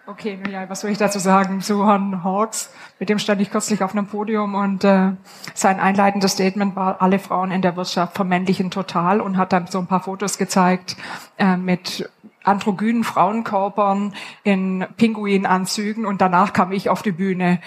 Okay, 0.06 0.40
ja, 0.50 0.68
was 0.68 0.80
soll 0.80 0.90
ich 0.90 0.98
dazu 0.98 1.20
sagen 1.20 1.60
zu 1.60 1.86
Herrn 1.86 2.24
Hawks? 2.24 2.72
Mit 2.98 3.08
dem 3.08 3.20
stand 3.20 3.40
ich 3.40 3.50
kürzlich 3.50 3.84
auf 3.84 3.92
einem 3.92 4.06
Podium 4.06 4.56
und 4.56 4.82
äh, 4.82 5.12
sein 5.54 5.78
einleitendes 5.78 6.32
Statement 6.32 6.74
war, 6.74 7.00
alle 7.00 7.20
Frauen 7.20 7.52
in 7.52 7.62
der 7.62 7.76
Wirtschaft 7.76 8.16
vermännlichen 8.16 8.72
total 8.72 9.20
und 9.20 9.36
hat 9.36 9.52
dann 9.52 9.68
so 9.68 9.78
ein 9.78 9.86
paar 9.86 10.02
Fotos 10.02 10.36
gezeigt 10.36 10.96
äh, 11.38 11.56
mit 11.56 12.10
androgynen 12.42 13.04
Frauenkörpern 13.04 14.14
in 14.42 14.84
Pinguinanzügen 14.96 16.04
und 16.06 16.20
danach 16.20 16.54
kam 16.54 16.72
ich 16.72 16.88
auf 16.88 17.02
die 17.02 17.12
Bühne. 17.12 17.60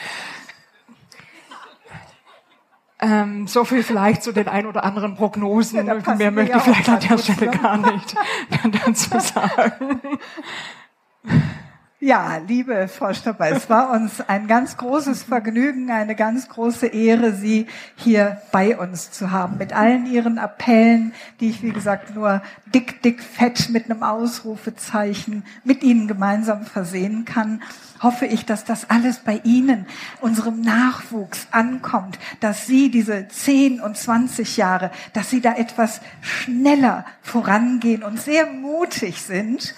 Ähm, 3.04 3.48
so 3.48 3.66
viel 3.66 3.84
vielleicht 3.84 4.24
zu 4.24 4.32
den 4.32 4.48
ein 4.48 4.66
oder 4.66 4.86
anderen 4.86 5.16
Prognosen. 5.16 5.86
Ja, 5.86 6.16
Mehr 6.16 6.32
möchte 6.32 6.58
ich 6.58 6.64
vielleicht 6.64 6.90
an 6.90 7.00
der 7.02 7.18
Stelle 7.18 7.52
gar 7.52 7.78
nicht 7.78 8.16
dazu 8.86 9.20
sagen. 9.20 10.00
Ja, 12.06 12.42
liebe 12.46 12.90
Frau 12.90 13.14
Stopper, 13.14 13.48
es 13.52 13.70
war 13.70 13.92
uns 13.92 14.20
ein 14.20 14.48
ganz 14.48 14.76
großes 14.76 15.24
Vergnügen, 15.24 15.90
eine 15.90 16.16
ganz 16.16 16.50
große 16.50 16.88
Ehre, 16.88 17.32
Sie 17.32 17.66
hier 17.96 18.42
bei 18.52 18.78
uns 18.78 19.12
zu 19.12 19.32
haben. 19.32 19.58
Mit 19.58 19.72
allen 19.72 20.06
Ihren 20.06 20.38
Appellen, 20.38 21.14
die 21.40 21.48
ich, 21.48 21.64
wie 21.64 21.72
gesagt, 21.72 22.14
nur 22.14 22.42
dick, 22.76 23.02
dick, 23.04 23.24
fett 23.24 23.70
mit 23.70 23.90
einem 23.90 24.04
Ausrufezeichen 24.04 25.46
mit 25.64 25.82
Ihnen 25.82 26.10
gemeinsam 26.10 26.66
versehen 26.66 27.24
kann, 27.24 27.64
hoffe 28.02 28.26
ich, 28.26 28.46
dass 28.46 28.66
das 28.66 28.90
alles 28.90 29.20
bei 29.20 29.40
Ihnen, 29.46 29.86
unserem 30.20 30.60
Nachwuchs 30.60 31.48
ankommt, 31.52 32.20
dass 32.42 32.68
Sie 32.68 32.92
diese 32.92 33.30
10 33.30 33.80
und 33.80 33.96
20 33.96 34.58
Jahre, 34.58 34.92
dass 35.14 35.30
Sie 35.30 35.40
da 35.40 35.56
etwas 35.56 36.02
schneller 36.20 37.06
vorangehen 37.22 38.04
und 38.04 38.20
sehr 38.20 38.46
mutig 38.48 39.22
sind. 39.22 39.74